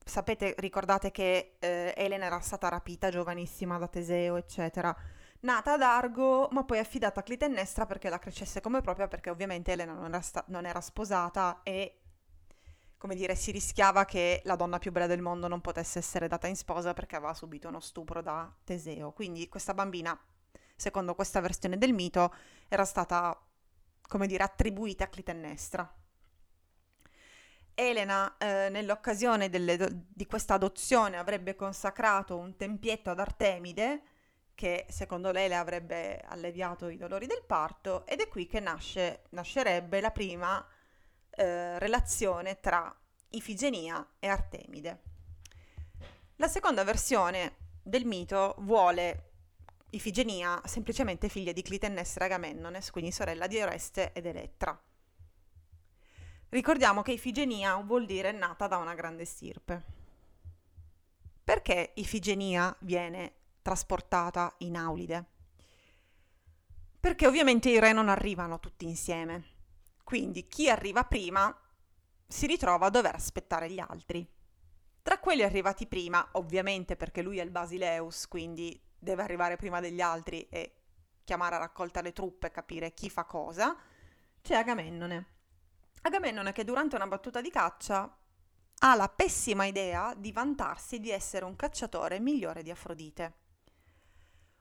Sapete, 0.04 0.56
ricordate 0.58 1.12
che 1.12 1.58
eh, 1.60 1.94
Elena 1.96 2.26
era 2.26 2.40
stata 2.40 2.68
rapita 2.68 3.12
giovanissima 3.12 3.78
da 3.78 3.88
Teseo, 3.88 4.38
eccetera 4.38 5.22
nata 5.44 5.74
ad 5.74 5.82
Argo, 5.82 6.48
ma 6.52 6.64
poi 6.64 6.80
affidata 6.80 7.20
a 7.20 7.24
Clitennestra 7.24 7.86
perché 7.86 8.10
la 8.10 8.20
crescesse 8.20 8.62
come 8.62 8.82
propria, 8.82 9.08
perché 9.08 9.30
ovviamente 9.30 9.72
Elena 9.72 9.94
non 9.94 10.06
era, 10.06 10.22
sta- 10.22 10.44
non 10.48 10.66
era 10.66 10.82
sposata 10.82 11.62
e, 11.64 12.00
come 12.98 13.16
dire, 13.16 13.36
si 13.36 13.52
rischiava 13.52 14.06
che 14.06 14.42
la 14.46 14.56
donna 14.56 14.80
più 14.80 14.92
bella 14.92 15.08
del 15.08 15.22
mondo 15.22 15.48
non 15.48 15.62
potesse 15.62 16.00
essere 16.00 16.28
data 16.28 16.48
in 16.48 16.56
sposa 16.56 16.94
perché 16.94 17.16
aveva 17.16 17.34
subito 17.34 17.68
uno 17.68 17.80
stupro 17.80 18.22
da 18.22 18.52
Teseo. 18.64 19.12
Quindi 19.12 19.50
questa 19.50 19.74
bambina, 19.74 20.18
secondo 20.76 21.16
questa 21.16 21.42
versione 21.42 21.78
del 21.78 21.94
mito, 21.94 22.34
era 22.70 22.86
stata, 22.86 23.38
come 24.08 24.28
dire, 24.28 24.44
attribuita 24.44 25.06
a 25.06 25.08
Clitennestra. 25.08 25.94
Elena, 27.76 28.38
eh, 28.38 28.70
nell'occasione 28.70 29.50
delle, 29.50 30.06
di 30.08 30.26
questa 30.26 30.54
adozione, 30.54 31.18
avrebbe 31.18 31.56
consacrato 31.56 32.38
un 32.38 32.56
tempietto 32.56 33.10
ad 33.10 33.20
Artemide, 33.20 34.04
che 34.56 34.86
secondo 34.90 35.32
lei 35.32 35.48
le 35.48 35.56
avrebbe 35.56 36.20
alleviato 36.26 36.88
i 36.90 36.98
dolori 36.98 37.26
del 37.26 37.44
parto 37.46 38.06
ed 38.06 38.20
è 38.20 38.28
qui 38.28 38.48
che 38.48 38.60
nasce, 38.60 39.24
nascerebbe 39.30 40.00
la 40.00 40.12
prima 40.12 40.66
eh, 41.32 41.80
relazione 41.80 42.60
tra 42.60 42.96
Ifigenia 43.30 44.06
e 44.20 44.28
Artemide. 44.28 45.02
La 46.38 46.48
seconda 46.48 46.84
versione 46.84 47.56
del 47.82 48.06
mito 48.06 48.56
vuole 48.60 49.32
Ifigenia 49.92 50.62
semplicemente 50.66 51.30
figlia 51.30 51.52
di 51.52 51.62
Clitennestra 51.62 52.26
e 52.26 52.28
Agamennone, 52.28 52.82
quindi 52.92 53.12
sorella 53.12 53.48
di 53.48 53.62
Oreste 53.62 54.12
ed 54.14 54.26
Elettra. 54.26 54.80
Ricordiamo 56.50 57.02
che 57.02 57.12
Ifigenia 57.12 57.76
vuol 57.78 58.06
dire 58.06 58.32
nata 58.32 58.68
da 58.68 58.78
una 58.78 58.94
grande 58.94 59.26
stirpe. 59.26 59.84
Perché 61.44 61.92
Ifigenia 61.96 62.76
viene 62.80 63.34
trasportata 63.64 64.54
in 64.60 64.78
Aulide. 64.78 65.26
Perché 67.00 67.26
ovviamente 67.26 67.70
i 67.70 67.80
re 67.80 67.92
non 67.92 68.10
arrivano 68.10 68.60
tutti 68.60 68.86
insieme. 68.86 69.46
Quindi 70.04 70.48
chi 70.48 70.70
arriva 70.70 71.04
prima 71.06 71.58
si 72.28 72.46
ritrova 72.46 72.86
a 72.86 72.90
dover 72.92 73.16
aspettare 73.16 73.72
gli 73.72 73.80
altri. 73.80 74.28
Tra 75.02 75.20
quelli 75.20 75.42
arrivati 75.44 75.88
prima, 75.88 76.30
ovviamente 76.34 76.96
perché 76.96 77.22
lui 77.22 77.40
è 77.40 77.44
il 77.44 77.52
Basileus, 77.52 78.28
quindi 78.28 78.80
deve 78.98 79.24
arrivare 79.24 79.58
prima 79.58 79.80
degli 79.80 80.02
altri 80.02 80.48
e 80.50 80.76
chiamare 81.24 81.56
a 81.56 81.60
raccolta 81.60 82.02
le 82.02 82.14
truppe 82.14 82.48
e 82.48 82.52
capire 82.52 82.94
chi 82.94 83.10
fa 83.10 83.26
cosa, 83.26 83.76
c'è 84.42 84.56
Agamennone. 84.56 85.28
Agamennone 86.04 86.52
che 86.52 86.64
durante 86.64 86.96
una 86.96 87.08
battuta 87.08 87.42
di 87.42 87.50
caccia 87.50 88.18
ha 88.80 88.96
la 88.96 89.10
pessima 89.10 89.66
idea 89.66 90.14
di 90.16 90.32
vantarsi 90.32 91.00
di 91.00 91.12
essere 91.12 91.46
un 91.46 91.56
cacciatore 91.56 92.20
migliore 92.20 92.64
di 92.64 92.72
Afrodite. 92.72 93.42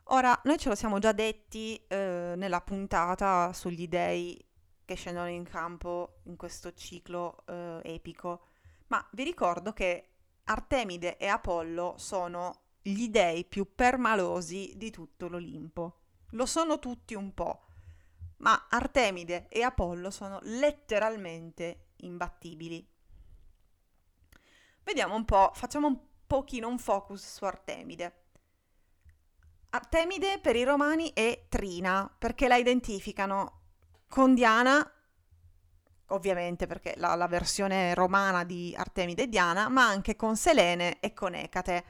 Ora, 0.07 0.39
noi 0.45 0.59
ce 0.59 0.69
lo 0.69 0.75
siamo 0.75 0.99
già 0.99 1.13
detti 1.13 1.83
eh, 1.87 2.35
nella 2.37 2.61
puntata 2.61 3.53
sugli 3.53 3.89
dei 3.89 4.45
che 4.85 4.95
scendono 4.95 5.29
in 5.29 5.45
campo 5.45 6.21
in 6.25 6.37
questo 6.37 6.73
ciclo 6.73 7.45
eh, 7.47 7.81
epico, 7.85 8.47
ma 8.89 9.07
vi 9.13 9.25
ricordo 9.25 9.73
che 9.73 10.09
Artemide 10.45 11.17
e 11.17 11.29
Apollo 11.29 11.95
sono 11.99 12.61
gli 12.83 13.09
dei 13.09 13.45
più 13.45 13.75
permalosi 13.75 14.75
di 14.77 14.91
tutto 14.91 15.29
l'Olimpo. 15.29 16.01
Lo 16.31 16.47
sono 16.47 16.79
tutti 16.79 17.15
un 17.15 17.33
po', 17.33 17.67
ma 18.39 18.67
Artemide 18.69 19.47
e 19.49 19.63
Apollo 19.63 20.11
sono 20.11 20.41
letteralmente 20.43 21.93
imbattibili. 21.99 22.87
Vediamo 24.83 25.15
un 25.15 25.25
po', 25.25 25.53
facciamo 25.55 25.87
un 25.87 25.99
pochino 26.27 26.67
un 26.67 26.79
focus 26.79 27.37
su 27.37 27.45
Artemide. 27.45 28.22
Artemide 29.75 30.39
per 30.39 30.55
i 30.55 30.65
romani 30.65 31.13
è 31.15 31.47
Trina, 31.49 32.15
perché 32.19 32.47
la 32.47 32.57
identificano 32.57 33.61
con 34.07 34.35
Diana, 34.35 34.87
ovviamente 36.09 36.67
perché 36.67 36.93
la, 36.99 37.15
la 37.15 37.27
versione 37.27 37.95
romana 37.95 38.45
di 38.45 38.75
Artemide 38.77 39.23
è 39.23 39.29
Diana, 39.29 39.71
ma 39.71 39.87
anche 39.87 40.15
con 40.15 40.37
Selene 40.37 41.01
e 41.01 41.15
con 41.15 41.35
Ecate. 41.35 41.85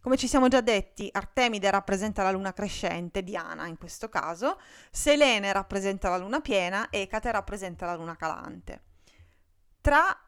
Come 0.00 0.16
ci 0.16 0.26
siamo 0.26 0.48
già 0.48 0.60
detti, 0.60 1.08
Artemide 1.12 1.70
rappresenta 1.70 2.24
la 2.24 2.32
luna 2.32 2.52
crescente, 2.52 3.22
Diana 3.22 3.68
in 3.68 3.78
questo 3.78 4.08
caso, 4.08 4.58
Selene 4.90 5.52
rappresenta 5.52 6.08
la 6.08 6.16
luna 6.16 6.40
piena, 6.40 6.88
Ecate 6.90 7.30
rappresenta 7.30 7.86
la 7.86 7.94
luna 7.94 8.16
calante. 8.16 8.82
Tra 9.80 10.18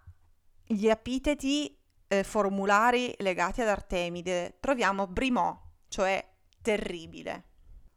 gli 0.64 0.87
epiteti 0.87 1.76
eh, 2.06 2.23
formulari 2.23 3.12
legati 3.18 3.61
ad 3.61 3.68
Artemide 3.68 4.59
troviamo 4.61 5.09
Brimò, 5.09 5.61
cioè 5.88 6.30
terribile. 6.62 7.45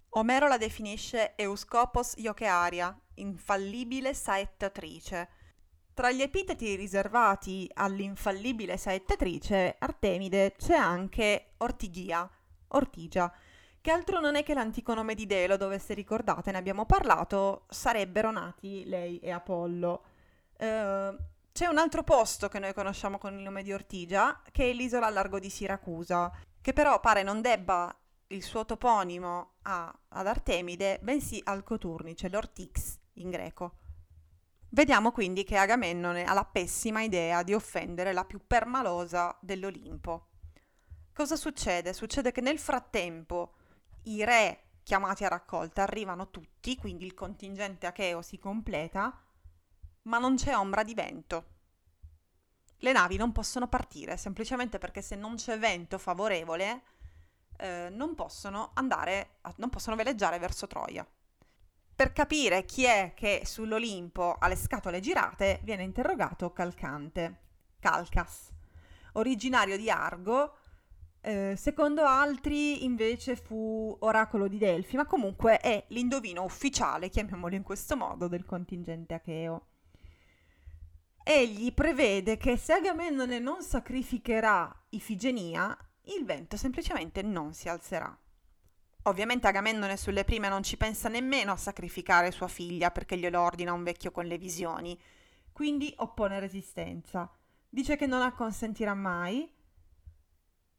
Omero 0.10 0.48
la 0.48 0.58
definisce 0.58 1.34
Euskopos 1.36 2.14
Iochearia, 2.18 2.98
infallibile 3.16 4.14
saettatrice. 4.14 5.30
Tra 5.94 6.12
gli 6.12 6.22
epiteti 6.22 6.76
riservati 6.76 7.70
all'infallibile 7.74 8.76
saettatrice 8.76 9.76
Artemide 9.80 10.56
c'è 10.58 10.76
anche 10.76 11.54
Ortigia, 11.58 12.30
Ortigia, 12.70 13.34
che 13.80 13.92
altro 13.92 14.20
non 14.20 14.36
è 14.36 14.44
che 14.44 14.54
l'antico 14.54 14.94
nome 14.94 15.16
di 15.16 15.26
Delo, 15.26 15.58
dove 15.58 15.80
se 15.80 15.94
ricordate 15.94 16.52
ne 16.52 16.58
abbiamo 16.58 16.86
parlato, 16.86 17.66
sarebbero 17.70 18.32
nati 18.32 18.84
lei 18.86 19.20
e 19.20 19.32
Apollo. 19.32 20.04
Uh, 20.58 21.16
c'è 21.52 21.68
un 21.68 21.78
altro 21.78 22.04
posto 22.04 22.50
che 22.50 22.60
noi 22.60 22.74
conosciamo 22.74 23.18
con 23.18 23.38
il 23.38 23.44
nome 23.44 23.64
di 23.64 23.72
Ortigia, 23.72 24.42
che 24.52 24.70
è 24.70 24.74
l'isola 24.74 25.06
al 25.06 25.14
largo 25.14 25.40
di 25.40 25.50
Siracusa, 25.50 26.32
che 26.60 26.74
però 26.74 27.00
pare 27.00 27.24
non 27.24 27.42
debba 27.42 27.96
il 28.28 28.44
suo 28.44 28.66
toponimo 28.66 29.56
a, 29.64 30.00
ad 30.10 30.28
Artemide, 30.28 31.00
bensì 31.02 31.42
al 31.44 31.64
Coturnice, 31.64 32.30
l'Ortix 32.30 32.98
in 33.14 33.30
greco. 33.30 33.78
Vediamo 34.70 35.12
quindi 35.12 35.44
che 35.44 35.58
Agamennone 35.58 36.26
ha 36.26 36.34
la 36.34 36.46
pessima 36.46 37.02
idea 37.02 37.44
di 37.44 37.54
offendere 37.54 38.12
la 38.14 38.26
più 38.26 38.42
permalosa 38.46 39.38
dell'Olimpo. 39.40 40.28
Cosa 41.14 41.36
succede? 41.36 41.94
Succede 41.94 42.32
che 42.32 42.42
nel 42.42 42.60
frattempo 42.60 43.54
i 44.04 44.24
re 44.26 44.64
chiamati 44.84 45.24
a 45.24 45.30
raccolta 45.30 45.84
arrivano 45.84 46.30
tutti, 46.30 46.76
quindi 46.76 47.06
il 47.06 47.14
contingente 47.14 47.88
acheo 47.88 48.22
si 48.22 48.38
completa, 48.38 49.18
ma 50.04 50.18
non 50.18 50.36
c'è 50.36 50.56
ombra 50.56 50.84
di 50.84 50.94
vento. 50.94 51.54
Le 52.80 52.92
navi 52.92 53.16
non 53.16 53.32
possono 53.32 53.68
partire 53.68 54.18
semplicemente 54.18 54.78
perché 54.78 55.02
se 55.02 55.16
non 55.16 55.36
c'è 55.36 55.58
vento 55.58 55.98
favorevole 55.98 56.84
eh, 57.58 57.90
non 57.92 58.16
possono 58.16 58.72
andare, 58.74 59.38
a, 59.42 59.54
non 59.58 59.70
possono 59.70 59.96
veleggiare 59.96 60.40
verso 60.40 60.68
Troia. 60.68 61.08
Per 61.96 62.12
capire 62.12 62.66
chi 62.66 62.84
è 62.84 63.14
che 63.16 63.44
sull'Olimpo 63.46 64.34
ha 64.34 64.48
le 64.48 64.56
scatole 64.56 65.00
girate, 65.00 65.62
viene 65.64 65.84
interrogato 65.84 66.52
Calcante. 66.52 67.40
Calcas, 67.80 68.52
originario 69.14 69.78
di 69.78 69.90
Argo, 69.90 70.58
eh, 71.22 71.56
secondo 71.58 72.04
altri 72.04 72.84
invece 72.84 73.36
fu 73.36 73.96
oracolo 74.02 74.48
di 74.48 74.58
Delfi, 74.58 74.96
ma 74.96 75.06
comunque 75.06 75.58
è 75.58 75.86
l'indovino 75.88 76.44
ufficiale, 76.44 77.10
chiamiamolo 77.10 77.56
in 77.56 77.64
questo 77.64 77.96
modo, 77.96 78.28
del 78.28 78.46
contingente 78.46 79.14
acheo. 79.14 79.68
Egli 81.24 81.74
prevede 81.74 82.38
che 82.38 82.58
se 82.58 82.74
Agamennone 82.74 83.40
non 83.40 83.64
sacrificherà 83.64 84.84
Ifigenia, 84.90 85.76
il 86.08 86.26
vento 86.26 86.58
semplicemente 86.58 87.22
non 87.22 87.54
si 87.54 87.70
alzerà. 87.70 88.18
Ovviamente 89.04 89.48
Agamennone 89.48 89.98
sulle 89.98 90.24
prime 90.24 90.50
non 90.50 90.64
ci 90.64 90.78
pensa 90.78 91.10
nemmeno 91.10 91.52
a 91.52 91.58
sacrificare 91.58 92.32
sua 92.32 92.48
figlia 92.48 92.90
perché 92.90 93.18
glielo 93.18 93.40
ordina 93.40 93.72
un 93.72 93.84
vecchio 93.84 94.12
con 94.12 94.26
le 94.26 94.38
visioni, 94.38 95.00
quindi 95.52 95.94
oppone 95.98 96.40
resistenza. 96.40 97.32
Dice 97.70 97.96
che 97.98 98.08
non 98.08 98.22
acconsentirà 98.22 98.96
mai, 98.96 99.52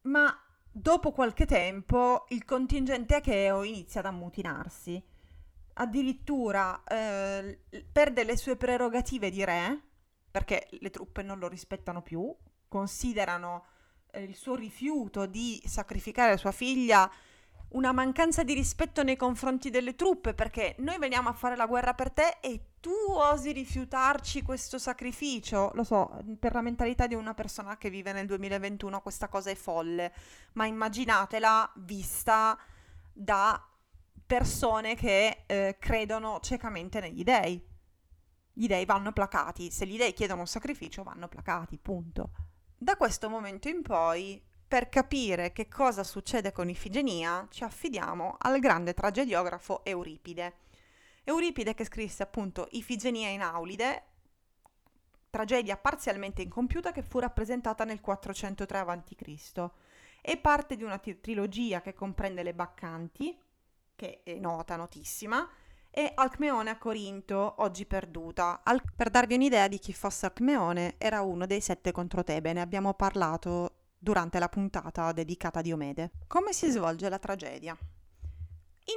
ma 0.02 0.36
dopo 0.68 1.12
qualche 1.12 1.46
tempo 1.46 2.24
il 2.30 2.44
contingente 2.44 3.14
acheo 3.14 3.62
inizia 3.62 4.00
ad 4.00 4.06
ammutinarsi. 4.06 5.02
Addirittura 5.74 6.82
eh, 6.84 7.60
perde 7.92 8.24
le 8.24 8.36
sue 8.36 8.56
prerogative 8.56 9.30
di 9.30 9.44
re, 9.44 9.82
perché 10.30 10.66
le 10.70 10.90
truppe 10.90 11.22
non 11.22 11.38
lo 11.38 11.48
rispettano 11.48 12.02
più, 12.02 12.34
considerano 12.66 13.66
il 14.20 14.34
suo 14.34 14.54
rifiuto 14.54 15.26
di 15.26 15.62
sacrificare 15.66 16.36
sua 16.36 16.52
figlia 16.52 17.10
una 17.68 17.92
mancanza 17.92 18.44
di 18.44 18.54
rispetto 18.54 19.02
nei 19.02 19.16
confronti 19.16 19.70
delle 19.70 19.94
truppe, 19.94 20.34
perché 20.34 20.76
noi 20.78 20.98
veniamo 20.98 21.28
a 21.28 21.32
fare 21.32 21.56
la 21.56 21.66
guerra 21.66 21.94
per 21.94 22.10
te 22.10 22.38
e 22.40 22.74
tu 22.80 22.90
osi 22.90 23.52
rifiutarci 23.52 24.42
questo 24.42 24.78
sacrificio. 24.78 25.72
Lo 25.74 25.82
so, 25.82 26.22
per 26.38 26.54
la 26.54 26.62
mentalità 26.62 27.06
di 27.06 27.14
una 27.14 27.34
persona 27.34 27.76
che 27.76 27.90
vive 27.90 28.12
nel 28.12 28.26
2021 28.26 29.00
questa 29.00 29.28
cosa 29.28 29.50
è 29.50 29.54
folle, 29.54 30.12
ma 30.52 30.66
immaginatela 30.66 31.70
vista 31.76 32.56
da 33.12 33.62
persone 34.24 34.94
che 34.94 35.44
eh, 35.46 35.76
credono 35.78 36.38
ciecamente 36.40 37.00
negli 37.00 37.22
dei 37.22 37.74
gli 38.58 38.66
dei 38.68 38.86
vanno 38.86 39.12
placati, 39.12 39.70
se 39.70 39.86
gli 39.86 39.98
dei 39.98 40.14
chiedono 40.14 40.40
un 40.40 40.46
sacrificio 40.46 41.02
vanno 41.02 41.28
placati, 41.28 41.76
punto. 41.76 42.30
Da 42.78 42.96
questo 42.96 43.30
momento 43.30 43.68
in 43.68 43.80
poi, 43.80 44.42
per 44.68 44.90
capire 44.90 45.50
che 45.52 45.66
cosa 45.66 46.04
succede 46.04 46.52
con 46.52 46.68
Ifigenia, 46.68 47.46
ci 47.50 47.64
affidiamo 47.64 48.36
al 48.38 48.58
grande 48.58 48.92
tragediografo 48.92 49.82
Euripide. 49.82 50.56
Euripide 51.24 51.72
che 51.72 51.86
scrisse 51.86 52.22
appunto 52.22 52.68
Ifigenia 52.72 53.30
in 53.30 53.40
Aulide, 53.40 54.04
tragedia 55.30 55.78
parzialmente 55.78 56.42
incompiuta 56.42 56.92
che 56.92 57.02
fu 57.02 57.18
rappresentata 57.18 57.84
nel 57.84 58.02
403 58.02 58.78
a.C. 58.78 59.70
È 60.20 60.38
parte 60.38 60.76
di 60.76 60.82
una 60.82 60.98
t- 60.98 61.18
trilogia 61.18 61.80
che 61.80 61.94
comprende 61.94 62.42
le 62.42 62.52
Baccanti, 62.52 63.40
che 63.96 64.20
è 64.22 64.34
nota, 64.34 64.76
notissima, 64.76 65.48
e 65.98 66.12
Alcmeone 66.14 66.68
a 66.68 66.76
Corinto, 66.76 67.54
oggi 67.62 67.86
perduta. 67.86 68.60
Al- 68.62 68.82
per 68.94 69.08
darvi 69.08 69.32
un'idea 69.32 69.66
di 69.66 69.78
chi 69.78 69.94
fosse 69.94 70.26
Alcmeone, 70.26 70.96
era 70.98 71.22
uno 71.22 71.46
dei 71.46 71.62
sette 71.62 71.90
contro 71.90 72.22
Tebe, 72.22 72.52
ne 72.52 72.60
abbiamo 72.60 72.92
parlato 72.92 73.94
durante 73.96 74.38
la 74.38 74.50
puntata 74.50 75.12
dedicata 75.12 75.60
a 75.60 75.62
Diomede. 75.62 76.10
Come 76.26 76.52
si 76.52 76.68
svolge 76.68 77.08
la 77.08 77.18
tragedia? 77.18 77.74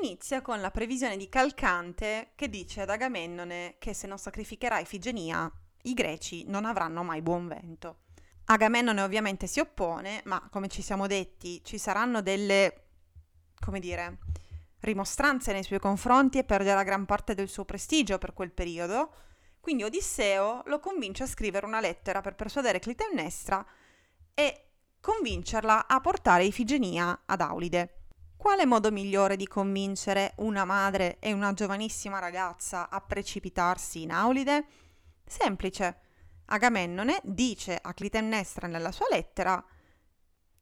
Inizia 0.01 0.41
con 0.41 0.60
la 0.60 0.72
previsione 0.72 1.15
di 1.15 1.29
Calcante 1.29 2.32
che 2.36 2.50
dice 2.50 2.82
ad 2.82 2.89
Agamennone 2.89 3.75
che 3.79 3.94
se 3.94 4.06
non 4.06 4.18
sacrificherà 4.18 4.79
Ifigenia, 4.79 5.50
i 5.84 5.94
greci 5.94 6.44
non 6.48 6.65
avranno 6.65 7.01
mai 7.01 7.22
buon 7.22 7.48
vento. 7.48 8.00
Agamennone 8.44 9.01
ovviamente 9.01 9.48
si 9.48 9.62
oppone, 9.62 10.22
ma 10.25 10.50
come 10.51 10.68
ci 10.68 10.82
siamo 10.82 11.08
detti, 11.08 11.63
ci 11.63 11.77
saranno 11.77 12.22
delle, 12.22 12.88
come 13.58 13.79
dire, 13.79 14.18
rimostranze 14.81 15.51
nei 15.51 15.63
suoi 15.63 15.79
confronti 15.79 16.38
e 16.38 16.43
perderà 16.43 16.83
gran 16.83 17.05
parte 17.05 17.36
del 17.36 17.50
suo 17.50 17.65
prestigio 17.65 18.17
per 18.17 18.33
quel 18.33 18.51
periodo. 18.51 19.13
Quindi 19.59 19.83
Odisseo 19.83 20.63
lo 20.65 20.79
convince 20.79 21.24
a 21.24 21.27
scrivere 21.27 21.65
una 21.65 21.79
lettera 21.79 22.22
per 22.22 22.35
persuadere 22.35 22.79
Clitemnestra 22.79 23.65
e 24.33 24.65
convincerla 25.01 25.87
a 25.87 26.00
portare 26.00 26.46
Ifigenia 26.46 27.24
ad 27.25 27.42
Aulide. 27.42 27.96
Quale 28.37 28.65
modo 28.65 28.89
migliore 28.89 29.35
di 29.35 29.48
convincere 29.48 30.33
una 30.37 30.63
madre 30.63 31.18
e 31.20 31.33
una 31.33 31.53
giovanissima 31.53 32.20
ragazza 32.20 32.89
a 32.89 33.01
precipitarsi 33.01 34.03
in 34.03 34.11
Aulide? 34.11 34.65
Semplice. 35.25 36.00
Agamennone 36.46 37.20
dice 37.24 37.77
a 37.79 37.94
Clitemnestra 37.94 38.68
nella 38.68 38.94
sua 38.94 39.07
lettera 39.09 39.63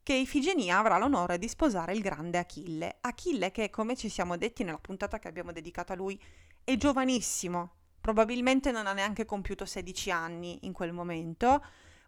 che 0.08 0.13
Ifigenia 0.13 0.78
avrà 0.78 0.98
l'onore 0.98 1.38
di 1.38 1.50
sposare 1.50 1.91
il 1.91 2.00
grande 2.00 2.38
Achille. 2.38 3.00
Achille 3.02 3.52
che, 3.52 3.70
come 3.70 3.98
ci 3.98 4.08
siamo 4.08 4.38
detti 4.38 4.63
nella 4.63 4.78
puntata 4.78 5.20
che 5.20 5.28
abbiamo 5.28 5.52
dedicato 5.52 5.91
a 5.91 5.98
lui, 5.98 6.17
è 6.63 6.78
giovanissimo, 6.78 7.72
probabilmente 8.00 8.72
non 8.72 8.88
ha 8.88 8.93
neanche 8.93 9.26
compiuto 9.26 9.65
16 9.65 10.10
anni 10.10 10.60
in 10.62 10.72
quel 10.72 10.93
momento, 10.93 11.62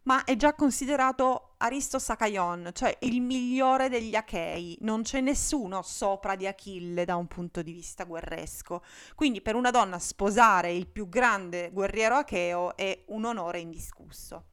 ma 0.03 0.23
è 0.23 0.37
già 0.37 0.53
considerato 0.53 1.55
Aristo 1.57 1.99
Sakaion, 1.99 2.69
cioè 2.71 2.95
il 3.01 3.19
migliore 3.19 3.89
degli 3.89 4.15
Achei. 4.15 4.77
Non 4.79 5.01
c'è 5.01 5.19
nessuno 5.19 5.81
sopra 5.81 6.37
di 6.37 6.47
Achille 6.47 7.03
da 7.03 7.17
un 7.17 7.27
punto 7.27 7.61
di 7.61 7.73
vista 7.73 8.05
guerresco. 8.05 8.81
Quindi 9.13 9.41
per 9.41 9.55
una 9.55 9.71
donna 9.71 9.99
sposare 9.99 10.71
il 10.71 10.87
più 10.87 11.09
grande 11.09 11.69
guerriero 11.73 12.15
acheo 12.15 12.77
è 12.77 13.03
un 13.07 13.25
onore 13.25 13.59
indiscusso. 13.59 14.48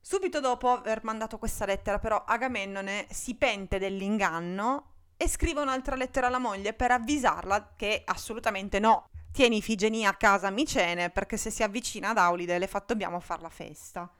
Subito 0.00 0.40
dopo 0.40 0.70
aver 0.70 1.04
mandato 1.04 1.38
questa 1.38 1.66
lettera, 1.66 1.98
però, 1.98 2.24
Agamennone 2.24 3.06
si 3.10 3.34
pente 3.34 3.78
dell'inganno 3.78 4.94
e 5.16 5.28
scrive 5.28 5.60
un'altra 5.60 5.96
lettera 5.96 6.28
alla 6.28 6.38
moglie 6.38 6.72
per 6.72 6.92
avvisarla 6.92 7.74
che 7.76 8.02
assolutamente 8.04 8.78
no. 8.78 9.06
Tieni 9.32 9.58
Ifigenia 9.58 10.10
a 10.10 10.16
casa 10.16 10.50
Micene 10.50 11.10
perché 11.10 11.36
se 11.36 11.50
si 11.50 11.62
avvicina 11.62 12.10
ad 12.10 12.18
Aulide 12.18 12.58
le 12.58 12.66
fa, 12.66 12.82
dobbiamo 12.86 13.20
fare 13.20 13.42
la 13.42 13.50
festa. 13.50 14.10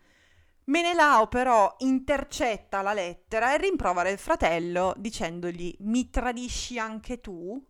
Menelao 0.64 1.28
però 1.28 1.74
intercetta 1.78 2.82
la 2.82 2.92
lettera 2.92 3.54
e 3.54 3.58
rimprovera 3.58 4.10
il 4.10 4.18
fratello 4.18 4.92
dicendogli 4.98 5.74
mi 5.80 6.10
tradisci 6.10 6.78
anche 6.78 7.20
tu? 7.20 7.64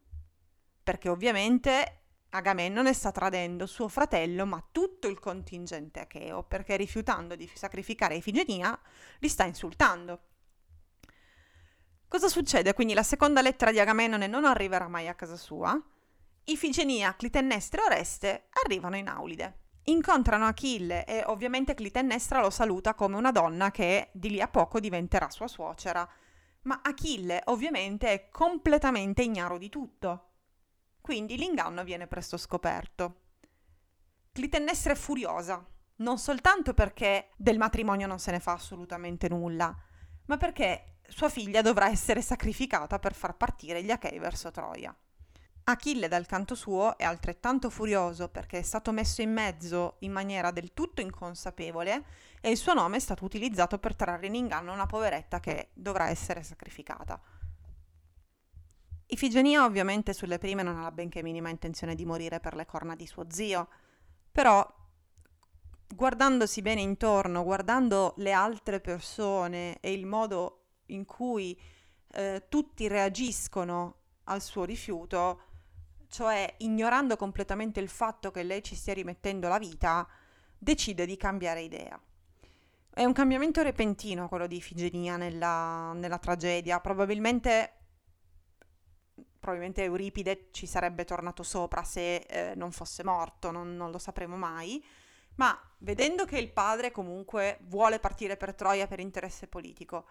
Perché 0.82 1.08
ovviamente 1.08 1.97
Agamennone 2.30 2.92
sta 2.92 3.10
tradendo 3.10 3.64
suo 3.64 3.88
fratello, 3.88 4.44
ma 4.44 4.62
tutto 4.70 5.08
il 5.08 5.18
contingente 5.18 6.00
acheo, 6.00 6.42
perché 6.42 6.76
rifiutando 6.76 7.34
di 7.34 7.50
sacrificare 7.54 8.16
Ifigenia, 8.16 8.78
li 9.20 9.28
sta 9.28 9.44
insultando. 9.44 10.20
Cosa 12.06 12.28
succede? 12.28 12.74
Quindi 12.74 12.92
la 12.92 13.02
seconda 13.02 13.40
lettera 13.40 13.70
di 13.70 13.80
Agamennone 13.80 14.26
non 14.26 14.44
arriverà 14.44 14.88
mai 14.88 15.08
a 15.08 15.14
casa 15.14 15.36
sua. 15.36 15.80
Ifigenia, 16.44 17.16
Clitennestra 17.16 17.82
e 17.82 17.84
Oreste 17.86 18.48
arrivano 18.64 18.96
in 18.96 19.08
Aulide. 19.08 19.58
Incontrano 19.84 20.46
Achille 20.46 21.06
e 21.06 21.22
ovviamente 21.26 21.74
Clitennestra 21.74 22.40
lo 22.40 22.50
saluta 22.50 22.94
come 22.94 23.16
una 23.16 23.32
donna 23.32 23.70
che 23.70 24.10
di 24.12 24.30
lì 24.30 24.40
a 24.42 24.48
poco 24.48 24.80
diventerà 24.80 25.30
sua 25.30 25.48
suocera. 25.48 26.06
Ma 26.62 26.80
Achille 26.82 27.40
ovviamente 27.46 28.12
è 28.12 28.28
completamente 28.28 29.22
ignaro 29.22 29.56
di 29.56 29.70
tutto 29.70 30.27
quindi 31.00 31.36
l'inganno 31.36 31.84
viene 31.84 32.06
presto 32.06 32.36
scoperto. 32.36 33.20
Clitennestra 34.32 34.92
è 34.92 34.96
furiosa, 34.96 35.64
non 35.96 36.18
soltanto 36.18 36.74
perché 36.74 37.30
del 37.36 37.58
matrimonio 37.58 38.06
non 38.06 38.18
se 38.18 38.30
ne 38.30 38.40
fa 38.40 38.52
assolutamente 38.52 39.28
nulla, 39.28 39.76
ma 40.26 40.36
perché 40.36 40.98
sua 41.08 41.28
figlia 41.28 41.62
dovrà 41.62 41.88
essere 41.88 42.22
sacrificata 42.22 42.98
per 42.98 43.14
far 43.14 43.36
partire 43.36 43.82
gli 43.82 43.90
Achei 43.90 44.18
verso 44.18 44.50
Troia. 44.50 44.94
Achille 45.64 46.08
dal 46.08 46.24
canto 46.24 46.54
suo 46.54 46.96
è 46.96 47.04
altrettanto 47.04 47.68
furioso 47.68 48.28
perché 48.28 48.58
è 48.58 48.62
stato 48.62 48.90
messo 48.90 49.20
in 49.20 49.32
mezzo 49.32 49.96
in 50.00 50.12
maniera 50.12 50.50
del 50.50 50.72
tutto 50.72 51.02
inconsapevole 51.02 52.04
e 52.40 52.50
il 52.50 52.56
suo 52.56 52.72
nome 52.72 52.96
è 52.96 53.00
stato 53.00 53.24
utilizzato 53.26 53.78
per 53.78 53.94
trarre 53.94 54.28
in 54.28 54.34
inganno 54.34 54.72
una 54.72 54.86
poveretta 54.86 55.40
che 55.40 55.68
dovrà 55.74 56.08
essere 56.08 56.42
sacrificata. 56.42 57.20
Ifigenia 59.10 59.64
ovviamente 59.64 60.12
sulle 60.12 60.38
prime 60.38 60.62
non 60.62 60.76
ha 60.76 60.82
la 60.82 60.90
benché 60.90 61.22
minima 61.22 61.48
intenzione 61.48 61.94
di 61.94 62.04
morire 62.04 62.40
per 62.40 62.54
le 62.54 62.66
corna 62.66 62.94
di 62.94 63.06
suo 63.06 63.26
zio, 63.30 63.68
però 64.30 64.66
guardandosi 65.94 66.60
bene 66.60 66.82
intorno, 66.82 67.42
guardando 67.42 68.12
le 68.18 68.32
altre 68.32 68.80
persone 68.80 69.80
e 69.80 69.92
il 69.92 70.04
modo 70.04 70.64
in 70.86 71.06
cui 71.06 71.58
eh, 72.12 72.44
tutti 72.50 72.86
reagiscono 72.86 73.94
al 74.24 74.42
suo 74.42 74.64
rifiuto, 74.64 75.40
cioè 76.08 76.54
ignorando 76.58 77.16
completamente 77.16 77.80
il 77.80 77.88
fatto 77.88 78.30
che 78.30 78.42
lei 78.42 78.62
ci 78.62 78.74
stia 78.74 78.92
rimettendo 78.92 79.48
la 79.48 79.58
vita, 79.58 80.06
decide 80.58 81.06
di 81.06 81.16
cambiare 81.16 81.62
idea. 81.62 81.98
È 82.90 83.04
un 83.04 83.12
cambiamento 83.14 83.62
repentino 83.62 84.28
quello 84.28 84.46
di 84.46 84.56
Ifigenia 84.56 85.16
nella, 85.16 85.92
nella 85.94 86.18
tragedia, 86.18 86.80
probabilmente 86.80 87.77
probabilmente 89.48 89.82
Euripide 89.82 90.48
ci 90.50 90.66
sarebbe 90.66 91.06
tornato 91.06 91.42
sopra 91.42 91.82
se 91.82 92.16
eh, 92.16 92.52
non 92.54 92.70
fosse 92.70 93.02
morto, 93.02 93.50
non, 93.50 93.76
non, 93.76 93.90
lo 93.90 93.98
sapremo 93.98 94.36
mai, 94.36 94.84
Ma 95.36 95.58
vedendo 95.78 96.26
che 96.26 96.36
il 96.36 96.52
padre 96.52 96.90
comunque 96.90 97.58
vuole 97.62 97.98
partire 97.98 98.36
per 98.36 98.54
Troia 98.54 98.86
per 98.86 99.00
interesse 99.00 99.46
politico, 99.46 100.04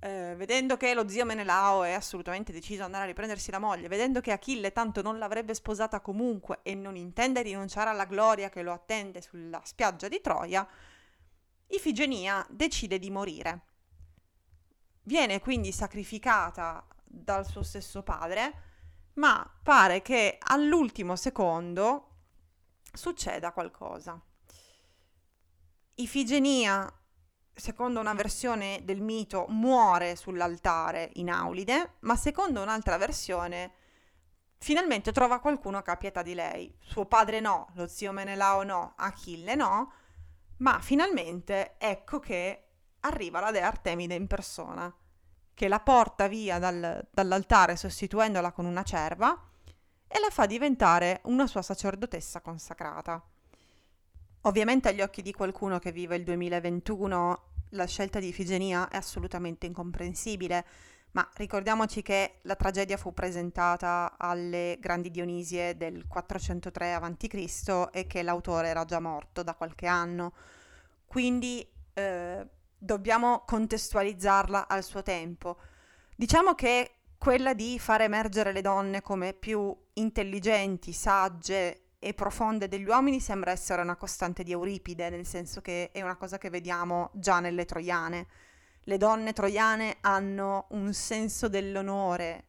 eh, 0.00 0.34
vedendo 0.36 0.76
che 0.76 0.92
lo 0.92 1.08
zio 1.08 1.24
Menelao 1.24 1.84
è 1.84 1.92
assolutamente 1.92 2.50
deciso 2.50 2.80
ad 2.80 2.86
andare 2.86 3.04
a 3.04 3.06
riprendersi 3.06 3.52
la 3.52 3.60
moglie, 3.60 3.86
vedendo 3.86 4.20
che 4.20 4.32
Achille 4.32 4.72
tanto 4.72 5.02
non 5.02 5.18
l'avrebbe 5.18 5.54
sposata 5.54 6.00
comunque 6.00 6.58
e 6.62 6.74
non 6.74 6.96
intende 6.96 7.42
rinunciare 7.42 7.90
alla 7.90 8.06
gloria 8.06 8.48
che 8.48 8.62
lo 8.62 8.72
attende 8.72 9.20
sulla 9.20 9.60
spiaggia 9.64 10.08
di 10.08 10.20
Troia, 10.20 10.66
Ifigenia 11.68 12.44
decide 12.50 12.98
di 12.98 13.10
morire. 13.10 13.60
Viene 15.02 15.38
quindi 15.40 15.70
sacrificata 15.70 16.84
dal 17.08 17.46
suo 17.46 17.62
stesso 17.62 18.02
padre, 18.02 18.66
ma 19.14 19.48
pare 19.62 20.02
che 20.02 20.38
all'ultimo 20.38 21.16
secondo 21.16 22.08
succeda 22.92 23.52
qualcosa. 23.52 24.20
Ifigenia, 25.94 26.92
secondo 27.52 27.98
una 28.00 28.14
versione 28.14 28.80
del 28.84 29.00
mito, 29.00 29.46
muore 29.48 30.14
sull'altare 30.14 31.10
in 31.14 31.30
Aulide, 31.30 31.94
ma 32.00 32.14
secondo 32.14 32.62
un'altra 32.62 32.96
versione 32.96 33.72
finalmente 34.58 35.12
trova 35.12 35.40
qualcuno 35.40 35.82
che 35.82 35.90
ha 35.90 35.96
pietà 35.96 36.22
di 36.22 36.34
lei. 36.34 36.76
Suo 36.80 37.06
padre 37.06 37.40
no, 37.40 37.68
lo 37.74 37.86
zio 37.86 38.12
Menelao 38.12 38.62
no, 38.62 38.92
Achille 38.96 39.54
no, 39.54 39.92
ma 40.58 40.80
finalmente 40.80 41.76
ecco 41.78 42.18
che 42.18 42.64
arriva 43.00 43.40
la 43.40 43.50
dea 43.50 43.66
Artemide 43.66 44.14
in 44.14 44.26
persona, 44.26 44.92
che 45.58 45.66
la 45.66 45.80
porta 45.80 46.28
via 46.28 46.60
dal, 46.60 47.04
dall'altare 47.10 47.74
sostituendola 47.74 48.52
con 48.52 48.64
una 48.64 48.84
cerva 48.84 49.36
e 50.06 50.20
la 50.20 50.30
fa 50.30 50.46
diventare 50.46 51.18
una 51.24 51.48
sua 51.48 51.62
sacerdotessa 51.62 52.40
consacrata. 52.40 53.20
Ovviamente 54.42 54.88
agli 54.88 55.00
occhi 55.00 55.20
di 55.20 55.32
qualcuno 55.32 55.80
che 55.80 55.90
vive 55.90 56.14
il 56.14 56.22
2021 56.22 57.42
la 57.70 57.86
scelta 57.86 58.20
di 58.20 58.28
Ifigenia 58.28 58.88
è 58.88 58.98
assolutamente 58.98 59.66
incomprensibile, 59.66 60.64
ma 61.10 61.28
ricordiamoci 61.34 62.02
che 62.02 62.34
la 62.42 62.54
tragedia 62.54 62.96
fu 62.96 63.12
presentata 63.12 64.14
alle 64.16 64.76
grandi 64.78 65.10
Dionisie 65.10 65.76
del 65.76 66.06
403 66.06 66.94
a.C. 66.94 67.88
e 67.90 68.06
che 68.06 68.22
l'autore 68.22 68.68
era 68.68 68.84
già 68.84 69.00
morto 69.00 69.42
da 69.42 69.54
qualche 69.54 69.88
anno. 69.88 70.34
Quindi 71.04 71.68
eh, 71.94 72.46
dobbiamo 72.78 73.42
contestualizzarla 73.44 74.68
al 74.68 74.84
suo 74.84 75.02
tempo. 75.02 75.58
Diciamo 76.14 76.54
che 76.54 76.92
quella 77.18 77.52
di 77.52 77.78
far 77.78 78.02
emergere 78.02 78.52
le 78.52 78.62
donne 78.62 79.02
come 79.02 79.34
più 79.34 79.76
intelligenti, 79.94 80.92
sagge 80.92 81.88
e 81.98 82.14
profonde 82.14 82.68
degli 82.68 82.86
uomini 82.86 83.18
sembra 83.20 83.50
essere 83.50 83.82
una 83.82 83.96
costante 83.96 84.44
di 84.44 84.52
Euripide, 84.52 85.10
nel 85.10 85.26
senso 85.26 85.60
che 85.60 85.90
è 85.90 86.00
una 86.00 86.16
cosa 86.16 86.38
che 86.38 86.48
vediamo 86.48 87.10
già 87.14 87.40
nelle 87.40 87.64
troiane. 87.64 88.26
Le 88.82 88.96
donne 88.96 89.32
troiane 89.32 89.96
hanno 90.00 90.66
un 90.70 90.92
senso 90.94 91.48
dell'onore 91.48 92.44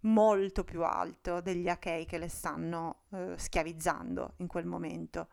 molto 0.00 0.62
più 0.62 0.84
alto 0.84 1.40
degli 1.40 1.68
achei 1.68 2.06
che 2.06 2.18
le 2.18 2.28
stanno 2.28 3.02
eh, 3.10 3.34
schiavizzando 3.36 4.34
in 4.36 4.46
quel 4.46 4.66
momento. 4.66 5.28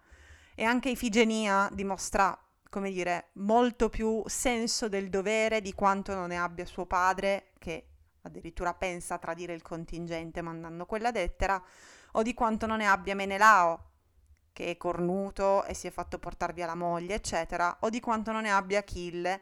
E 0.56 0.64
anche 0.64 0.90
Ifigenia 0.90 1.70
dimostra, 1.72 2.38
come 2.74 2.90
dire, 2.90 3.30
molto 3.34 3.88
più 3.88 4.24
senso 4.26 4.90
del 4.90 5.12
dovere 5.12 5.62
di 5.62 5.76
quanto 5.76 6.16
non 6.16 6.30
ne 6.30 6.40
abbia 6.40 6.66
suo 6.66 6.88
padre, 6.88 7.52
che 7.60 7.90
addirittura 8.24 8.74
pensa 8.74 9.14
a 9.14 9.20
tradire 9.20 9.54
il 9.54 9.62
contingente 9.62 10.42
mandando 10.42 10.88
quella 10.88 11.12
lettera, 11.12 11.64
o 12.14 12.24
di 12.24 12.34
quanto 12.34 12.66
non 12.66 12.80
ne 12.80 12.88
abbia 12.88 13.14
Menelao, 13.14 13.92
che 14.52 14.72
è 14.72 14.78
cornuto 14.78 15.66
e 15.66 15.76
si 15.76 15.86
è 15.86 15.92
fatto 15.92 16.18
portare 16.18 16.54
via 16.54 16.66
la 16.66 16.74
moglie, 16.74 17.14
eccetera, 17.14 17.78
o 17.82 17.90
di 17.90 18.00
quanto 18.00 18.32
non 18.32 18.42
ne 18.42 18.52
abbia 18.52 18.80
Achille, 18.80 19.42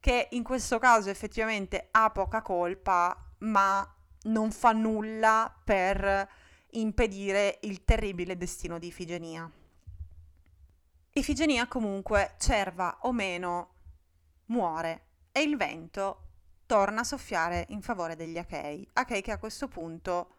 che 0.00 0.26
in 0.32 0.42
questo 0.42 0.80
caso 0.80 1.08
effettivamente 1.08 1.86
ha 1.92 2.10
poca 2.10 2.42
colpa, 2.42 3.16
ma 3.38 3.88
non 4.22 4.50
fa 4.50 4.72
nulla 4.72 5.54
per 5.62 6.28
impedire 6.70 7.60
il 7.62 7.84
terribile 7.84 8.36
destino 8.36 8.80
di 8.80 8.88
Ifigenia. 8.88 9.48
Ifigenia 11.16 11.66
comunque, 11.66 12.34
cerva 12.36 12.98
o 13.04 13.12
meno, 13.12 13.70
muore 14.46 15.06
e 15.32 15.40
il 15.40 15.56
vento 15.56 16.24
torna 16.66 17.00
a 17.00 17.04
soffiare 17.04 17.64
in 17.70 17.80
favore 17.80 18.16
degli 18.16 18.36
Achei. 18.36 18.86
Achei 18.92 19.22
che 19.22 19.32
a 19.32 19.38
questo 19.38 19.66
punto 19.66 20.34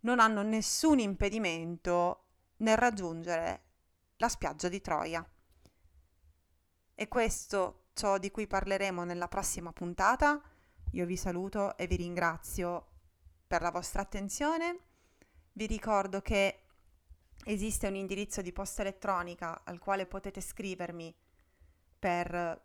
non 0.00 0.18
hanno 0.18 0.42
nessun 0.42 0.98
impedimento 0.98 2.24
nel 2.56 2.76
raggiungere 2.76 3.62
la 4.16 4.28
spiaggia 4.28 4.68
di 4.68 4.80
Troia. 4.80 5.24
E 6.96 7.06
questo 7.06 7.90
ciò 7.92 8.18
di 8.18 8.32
cui 8.32 8.48
parleremo 8.48 9.04
nella 9.04 9.28
prossima 9.28 9.72
puntata. 9.72 10.42
Io 10.92 11.06
vi 11.06 11.16
saluto 11.16 11.76
e 11.76 11.86
vi 11.86 11.94
ringrazio 11.94 12.86
per 13.46 13.62
la 13.62 13.70
vostra 13.70 14.02
attenzione. 14.02 14.78
Vi 15.52 15.66
ricordo 15.66 16.20
che 16.22 16.64
esiste 17.52 17.88
un 17.88 17.94
indirizzo 17.94 18.42
di 18.42 18.52
posta 18.52 18.82
elettronica 18.82 19.62
al 19.64 19.78
quale 19.78 20.06
potete 20.06 20.40
scrivermi 20.40 21.14
per 21.98 22.62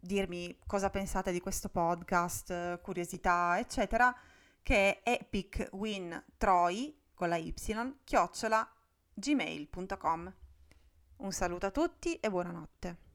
dirmi 0.00 0.58
cosa 0.66 0.90
pensate 0.90 1.32
di 1.32 1.40
questo 1.40 1.68
podcast, 1.68 2.80
curiosità, 2.80 3.58
eccetera 3.58 4.14
che 4.62 5.02
è 5.02 5.12
epicwintroi 5.12 6.96
con 7.14 7.28
la 7.28 7.36
y 7.36 7.54
chiocciola 8.04 8.70
gmail.com. 9.14 10.34
Un 11.16 11.32
saluto 11.32 11.66
a 11.66 11.70
tutti 11.70 12.16
e 12.16 12.30
buonanotte. 12.30 13.07